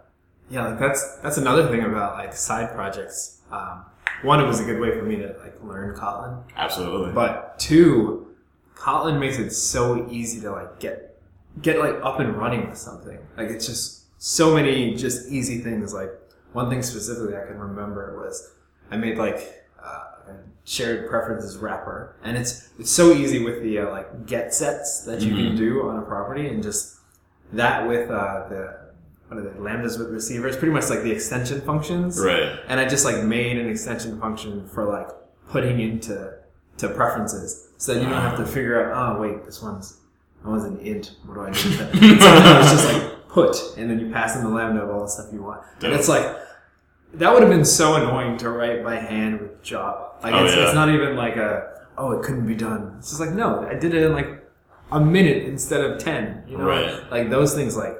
Yeah, 0.51 0.69
like 0.69 0.79
that's 0.79 1.19
that's 1.23 1.37
another 1.37 1.69
thing 1.69 1.83
about 1.83 2.17
like 2.17 2.35
side 2.35 2.75
projects. 2.75 3.41
Um, 3.51 3.85
one, 4.23 4.41
it 4.41 4.47
was 4.47 4.61
a 4.61 4.65
good 4.65 4.81
way 4.81 4.99
for 4.99 5.05
me 5.05 5.17
to 5.17 5.35
like 5.43 5.63
learn 5.63 5.95
Kotlin, 5.95 6.43
absolutely. 6.57 7.13
but 7.13 7.59
two, 7.59 8.35
Kotlin 8.75 9.19
makes 9.19 9.39
it 9.39 9.51
so 9.51 10.09
easy 10.11 10.41
to 10.41 10.51
like 10.53 10.81
get 10.81 11.21
get 11.61 11.79
like 11.79 11.97
up 12.03 12.21
and 12.21 12.37
running 12.37 12.69
with 12.69 12.79
something. 12.79 13.19
Like 13.37 13.51
it's 13.51 13.67
just 13.67 14.05
so 14.23 14.55
many 14.55 14.95
just 14.95 15.31
easy 15.31 15.59
things. 15.59 15.93
Like 15.93 16.11
one 16.53 16.71
thing 16.71 16.83
specifically 16.83 17.37
I 17.37 17.45
can 17.47 17.59
remember 17.59 18.19
was 18.25 18.53
I 18.91 18.97
made 18.97 19.19
like 19.19 19.65
uh, 19.83 20.05
a 20.14 20.14
shared 20.65 21.09
preferences 21.09 21.57
wrapper, 21.59 22.17
and 22.25 22.37
it's 22.37 22.71
it's 22.79 22.91
so 22.91 23.13
easy 23.13 23.45
with 23.45 23.63
the 23.63 23.79
uh, 23.79 23.91
like 23.91 24.27
get 24.27 24.55
sets 24.55 25.05
that 25.05 25.21
you 25.21 25.35
can 25.35 25.57
do 25.57 25.89
on 25.89 25.99
a 25.99 26.03
property, 26.03 26.49
and 26.49 26.63
just 26.63 26.99
that 27.53 27.87
with 27.87 28.11
uh, 28.11 28.49
the 28.49 28.85
what 29.29 29.39
are 29.39 29.43
they 29.43 29.59
lambdas 29.59 29.99
with 29.99 30.11
receivers, 30.11 30.57
pretty 30.57 30.73
much 30.73 30.89
like 30.91 31.03
the 31.03 31.11
extension 31.11 31.61
functions, 31.63 32.21
right. 32.21 32.59
and 32.69 32.81
I 32.81 32.89
just 32.89 33.05
like 33.05 33.23
made 33.25 33.59
an 33.59 33.69
extension 33.69 34.19
function 34.21 34.67
for 34.69 34.85
like 34.85 35.09
putting 35.49 35.81
into 35.81 36.35
to 36.79 36.89
preferences, 36.89 37.71
so 37.77 37.95
that 37.95 38.03
you 38.03 38.09
don't 38.09 38.23
have 38.23 38.39
to 38.39 38.47
figure 38.47 38.93
out. 38.93 39.17
Oh 39.17 39.21
wait, 39.21 39.45
this 39.45 39.63
one's 39.63 39.99
that 40.43 40.49
one's 40.49 40.65
an 40.65 40.79
int. 40.81 41.17
What 41.27 41.35
do 41.35 41.41
I 41.43 41.51
do? 41.51 41.69
With 41.69 41.79
that? 41.79 41.95
It's, 42.65 42.71
just 42.71 42.93
like 42.93 43.29
put, 43.29 43.57
and 43.77 43.91
then 43.91 43.99
you 44.01 44.11
pass 44.11 44.37
in 44.37 44.45
the 44.45 44.51
lambda 44.51 44.83
of 44.83 44.91
all 44.91 45.03
the 45.03 45.09
stuff 45.09 45.27
you 45.33 45.43
want. 45.43 45.63
And 45.83 45.93
it's 45.93 46.09
like 46.09 46.39
that 47.15 47.33
would 47.33 47.43
have 47.43 47.51
been 47.51 47.65
so 47.65 47.95
annoying 47.95 48.37
to 48.39 48.51
write 48.51 48.83
by 48.83 48.97
hand 48.97 49.41
with 49.41 49.63
Java. 49.63 50.11
Like 50.25 50.35
Oh, 50.35 50.45
it's, 50.45 50.57
yeah. 50.57 50.65
it's 50.65 50.75
not 50.75 50.89
even 50.89 51.15
like 51.17 51.37
a 51.37 51.81
oh 51.99 52.13
it 52.13 52.23
couldn't 52.25 52.47
be 52.47 52.55
done. 52.57 52.95
It's 52.99 53.11
just 53.11 53.21
like 53.21 53.31
no, 53.31 53.67
I 53.69 53.75
did 53.75 53.95
it 53.95 54.03
in 54.03 54.13
like 54.13 54.43
a 54.91 54.99
minute 55.01 55.45
instead 55.45 55.83
of 55.83 55.99
ten. 55.99 56.43
You 56.49 56.59
know, 56.59 56.65
Right. 56.65 57.11
like 57.11 57.31
those 57.31 57.55
things 57.55 57.77
like 57.77 57.97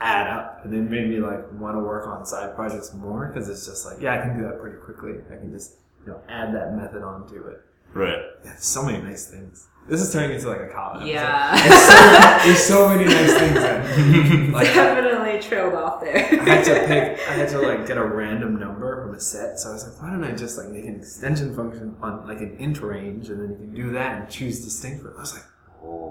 add 0.00 0.26
up 0.26 0.64
and 0.64 0.72
then 0.72 0.90
made 0.90 1.08
me 1.08 1.18
like 1.20 1.40
want 1.52 1.76
to 1.76 1.80
work 1.80 2.06
on 2.08 2.24
side 2.26 2.54
projects 2.56 2.92
more 2.94 3.28
because 3.32 3.48
it's 3.48 3.64
just 3.66 3.86
like 3.86 4.00
yeah 4.00 4.14
I 4.18 4.22
can 4.22 4.36
do 4.36 4.42
that 4.48 4.60
pretty 4.60 4.78
quickly. 4.78 5.14
I 5.32 5.36
can 5.36 5.50
just 5.52 5.76
you 6.04 6.12
know 6.12 6.20
add 6.28 6.52
that 6.54 6.74
method 6.74 7.02
onto 7.02 7.46
it. 7.46 7.60
Right. 7.94 8.18
Yeah, 8.44 8.54
so 8.58 8.82
many 8.84 8.98
nice 9.02 9.26
things. 9.26 9.66
This 9.88 10.00
is 10.02 10.12
turning 10.12 10.36
into 10.36 10.48
like 10.48 10.60
a 10.60 10.68
college. 10.68 11.06
Yeah. 11.06 12.40
There's 12.44 12.58
so 12.62 12.88
many 12.88 13.04
nice 13.06 13.34
things. 13.38 13.54
That, 13.54 14.50
like 14.52 14.66
Definitely 14.68 15.40
trailed 15.40 15.74
off 15.74 16.00
there. 16.00 16.16
I 16.16 16.20
had 16.20 16.64
to 16.66 16.74
pick. 16.86 17.18
I 17.28 17.32
had 17.32 17.48
to 17.50 17.58
like 17.60 17.86
get 17.88 17.96
a 17.98 18.04
random 18.04 18.58
number 18.60 19.04
from 19.04 19.14
a 19.16 19.20
set. 19.20 19.58
So 19.58 19.70
I 19.70 19.72
was 19.72 19.86
like, 19.88 20.00
why 20.00 20.10
don't 20.10 20.22
I 20.22 20.32
just 20.32 20.58
like 20.58 20.68
make 20.68 20.84
an 20.84 20.96
extension 20.96 21.54
function 21.56 21.96
on 22.02 22.26
like 22.28 22.38
an 22.38 22.56
int 22.58 22.80
range, 22.80 23.30
and 23.30 23.40
then 23.40 23.50
you 23.50 23.56
can 23.56 23.74
do 23.74 23.90
that 23.92 24.20
and 24.22 24.30
choose 24.30 24.62
distinct. 24.62 25.04
I 25.04 25.18
was 25.20 25.34
like, 25.34 25.44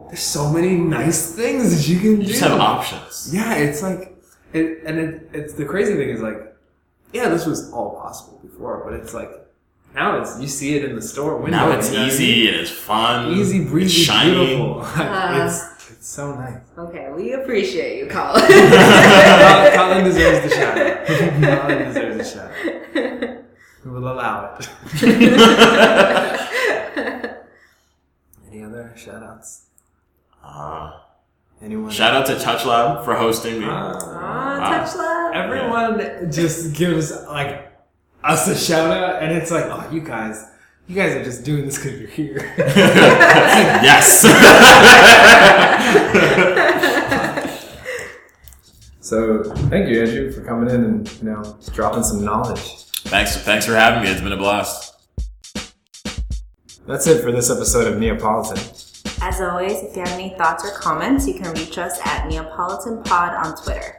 there's 0.07 0.20
so 0.24 0.51
many 0.51 0.76
nice 0.76 1.34
things 1.36 1.76
that 1.78 1.88
you 1.91 1.99
can 1.99 2.11
You 2.11 2.17
do. 2.17 2.26
just 2.26 2.41
have 2.41 2.59
options. 2.59 3.30
Yeah, 3.34 3.53
it's 3.55 3.82
like, 3.84 4.17
it, 4.51 4.80
and 4.86 4.99
it, 4.99 5.30
it's 5.32 5.53
the 5.53 5.63
crazy 5.63 5.95
thing 5.95 6.09
is 6.09 6.22
like, 6.22 6.55
yeah, 7.13 7.30
this 7.30 7.45
was 7.45 7.72
all 7.72 7.95
possible 7.95 8.39
before, 8.43 8.84
but 8.84 8.99
it's 8.99 9.13
like 9.13 9.30
now 9.95 10.19
it's 10.21 10.39
you 10.39 10.47
see 10.47 10.75
it 10.75 10.83
in 10.85 10.95
the 10.95 11.01
store 11.01 11.37
window. 11.37 11.57
Now 11.57 11.71
it's 11.71 11.89
you 11.91 11.97
know 11.97 12.03
what 12.03 12.11
I 12.11 12.13
easy 12.13 12.47
and 12.47 12.57
it's 12.57 12.69
fun. 12.71 13.31
easy, 13.33 13.65
breezy, 13.65 14.01
it's 14.01 14.05
shiny. 14.07 14.31
beautiful. 14.45 14.81
Uh. 14.85 15.45
it's 15.45 15.89
it's 15.91 16.07
so 16.07 16.35
nice. 16.35 16.57
okay, 16.77 17.09
we 17.15 17.33
appreciate 17.33 17.97
you, 17.97 18.05
Kotlin. 18.05 18.39
Kotlin, 18.47 19.71
Kotlin 19.73 20.03
deserves 20.09 20.41
the 20.47 20.55
shout. 20.55 20.75
Kotlin 20.77 21.85
deserves 21.93 22.19
a 22.19 22.23
shout. 22.37 22.51
We 23.85 23.91
will 23.91 24.11
allow 24.11 24.55
it. 24.59 24.69
Any 28.47 28.63
other 28.63 28.93
shout 28.95 29.23
outs? 29.23 29.65
Uh, 30.43 30.91
Anyone? 31.61 31.91
Shout 31.91 32.13
out 32.15 32.25
to 32.27 32.35
Touchlab 32.35 33.03
for 33.03 33.15
hosting 33.15 33.59
me. 33.59 33.65
Ah. 33.67 33.93
Ah, 34.61 34.69
touch 34.85 34.95
love. 34.95 35.33
everyone 35.33 36.31
just 36.31 36.73
gives 36.73 37.11
like 37.25 37.68
us 38.24 38.47
a 38.47 38.57
shout 38.57 38.91
out, 38.91 39.22
and 39.22 39.36
it's 39.36 39.51
like, 39.51 39.65
oh, 39.65 39.89
you 39.91 40.01
guys, 40.01 40.45
you 40.88 40.95
guys 40.95 41.15
are 41.15 41.24
just 41.24 41.43
doing 41.43 41.65
this 41.65 41.78
because 41.78 41.99
you're 41.99 42.09
here. 42.09 42.53
yes. 42.57 44.22
so 49.01 49.43
thank 49.70 49.89
you, 49.89 50.01
Andrew, 50.01 50.32
for 50.32 50.43
coming 50.43 50.74
in 50.74 50.84
and 50.84 51.11
you 51.22 51.30
know 51.30 51.57
dropping 51.74 52.03
some 52.03 52.24
knowledge. 52.24 52.59
thanks. 53.03 53.38
Thanks 53.38 53.65
for 53.65 53.76
having 53.76 54.03
me. 54.03 54.09
It's 54.09 54.22
been 54.22 54.34
a 54.34 54.38
blast. 54.38 54.95
That's 56.86 57.05
it 57.05 57.22
for 57.22 57.32
this 57.32 57.51
episode 57.51 57.91
of 57.91 57.99
Neapolitan. 57.99 58.57
As 59.22 59.39
always, 59.41 59.84
if 59.84 59.95
you 59.95 60.01
have 60.01 60.11
any 60.13 60.30
thoughts 60.38 60.65
or 60.65 60.72
comments, 60.72 61.28
you 61.28 61.36
can 61.36 61.53
reach 61.53 61.78
us 61.78 61.99
at 62.05 62.28
Neapolitan 62.28 63.03
Pod 63.03 63.34
on 63.34 63.55
Twitter. 63.61 63.98